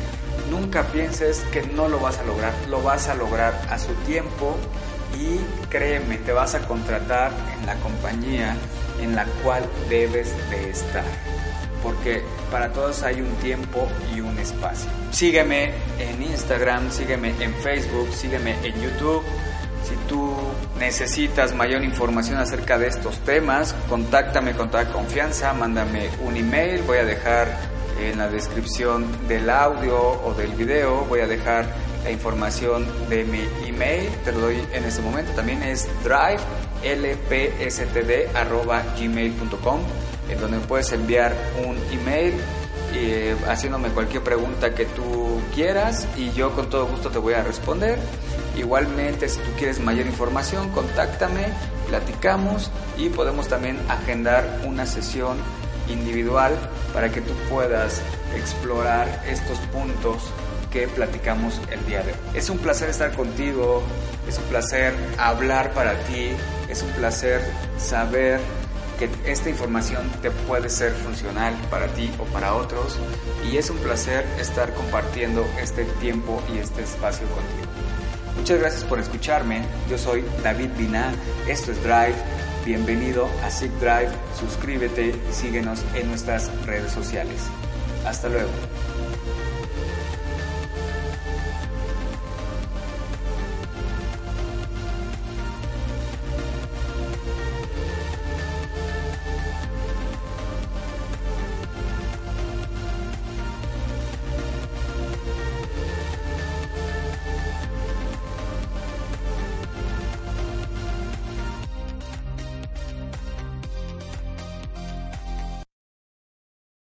Nunca 0.50 0.84
pienses 0.88 1.40
que 1.52 1.62
no 1.62 1.88
lo 1.88 1.98
vas 1.98 2.18
a 2.18 2.24
lograr, 2.24 2.52
lo 2.68 2.82
vas 2.82 3.08
a 3.08 3.14
lograr 3.14 3.58
a 3.70 3.78
su 3.78 3.92
tiempo 4.06 4.56
y 5.18 5.38
créeme, 5.68 6.16
te 6.18 6.32
vas 6.32 6.54
a 6.54 6.60
contratar 6.66 7.32
en 7.58 7.66
la 7.66 7.74
compañía 7.76 8.56
en 9.00 9.14
la 9.14 9.24
cual 9.42 9.64
debes 9.88 10.34
de 10.50 10.70
estar. 10.70 11.04
Porque 11.82 12.22
para 12.50 12.72
todos 12.72 13.02
hay 13.02 13.20
un 13.20 13.34
tiempo 13.36 13.88
y 14.14 14.20
un 14.20 14.38
espacio. 14.38 14.90
Sígueme 15.10 15.72
en 15.98 16.22
Instagram, 16.22 16.90
sígueme 16.90 17.34
en 17.40 17.54
Facebook, 17.54 18.12
sígueme 18.12 18.54
en 18.62 18.80
YouTube 18.80 19.24
si 19.84 19.94
tú 20.08 20.34
necesitas 20.78 21.54
mayor 21.54 21.84
información 21.84 22.38
acerca 22.38 22.78
de 22.78 22.88
estos 22.88 23.18
temas, 23.20 23.74
contáctame 23.88 24.54
con 24.54 24.70
toda 24.70 24.90
confianza, 24.92 25.52
mándame 25.52 26.08
un 26.24 26.36
email, 26.36 26.82
voy 26.82 26.98
a 26.98 27.04
dejar 27.04 27.48
en 28.00 28.18
la 28.18 28.28
descripción 28.28 29.06
del 29.28 29.48
audio 29.50 29.98
o 29.98 30.34
del 30.34 30.52
video, 30.52 31.04
voy 31.08 31.20
a 31.20 31.26
dejar 31.26 31.66
la 32.04 32.10
información 32.10 32.86
de 33.08 33.24
mi 33.24 33.42
email, 33.66 34.08
te 34.24 34.32
lo 34.32 34.40
doy 34.40 34.62
en 34.72 34.84
este 34.84 35.00
momento, 35.02 35.32
también 35.32 35.62
es 35.62 35.88
drive 36.02 36.40
lpstd.gmail.com, 36.82 39.80
en 40.28 40.40
donde 40.40 40.58
puedes 40.60 40.92
enviar 40.92 41.34
un 41.64 41.76
email 41.92 42.34
eh, 42.94 43.34
haciéndome 43.48 43.88
cualquier 43.90 44.22
pregunta 44.22 44.74
que 44.74 44.84
tú 44.86 45.40
quieras 45.54 46.08
y 46.16 46.30
yo 46.32 46.52
con 46.52 46.68
todo 46.68 46.86
gusto 46.86 47.10
te 47.10 47.18
voy 47.18 47.34
a 47.34 47.42
responder. 47.42 47.98
Igualmente, 48.56 49.28
si 49.28 49.38
tú 49.38 49.50
quieres 49.56 49.80
mayor 49.80 50.06
información, 50.06 50.70
contáctame, 50.70 51.46
platicamos 51.88 52.70
y 52.98 53.08
podemos 53.08 53.48
también 53.48 53.78
agendar 53.88 54.60
una 54.64 54.86
sesión 54.86 55.38
individual 55.88 56.56
para 56.92 57.10
que 57.10 57.20
tú 57.20 57.32
puedas 57.48 58.02
explorar 58.36 59.24
estos 59.26 59.58
puntos 59.72 60.22
que 60.70 60.88
platicamos 60.88 61.60
el 61.70 61.84
día 61.86 62.02
de 62.02 62.12
hoy. 62.12 62.18
Es 62.34 62.50
un 62.50 62.58
placer 62.58 62.90
estar 62.90 63.14
contigo, 63.14 63.82
es 64.28 64.38
un 64.38 64.44
placer 64.44 64.94
hablar 65.18 65.72
para 65.72 65.98
ti, 66.04 66.30
es 66.68 66.82
un 66.82 66.90
placer 66.90 67.42
saber 67.78 68.40
que 68.98 69.10
esta 69.30 69.50
información 69.50 70.10
te 70.22 70.30
puede 70.30 70.68
ser 70.68 70.92
funcional 70.92 71.54
para 71.70 71.88
ti 71.88 72.10
o 72.18 72.24
para 72.24 72.54
otros 72.54 72.98
y 73.50 73.56
es 73.56 73.68
un 73.68 73.78
placer 73.78 74.24
estar 74.38 74.72
compartiendo 74.74 75.44
este 75.60 75.84
tiempo 76.00 76.42
y 76.54 76.58
este 76.58 76.82
espacio 76.82 77.26
contigo. 77.28 77.71
Muchas 78.36 78.58
gracias 78.58 78.84
por 78.84 78.98
escucharme. 78.98 79.62
Yo 79.88 79.98
soy 79.98 80.24
David 80.42 80.70
Bina. 80.76 81.12
Esto 81.46 81.72
es 81.72 81.82
Drive. 81.82 82.16
Bienvenido 82.64 83.28
a 83.44 83.50
Sick 83.50 83.72
Drive. 83.78 84.10
Suscríbete 84.38 85.08
y 85.08 85.32
síguenos 85.32 85.84
en 85.94 86.08
nuestras 86.08 86.50
redes 86.64 86.92
sociales. 86.92 87.40
Hasta 88.06 88.28
luego. 88.28 88.50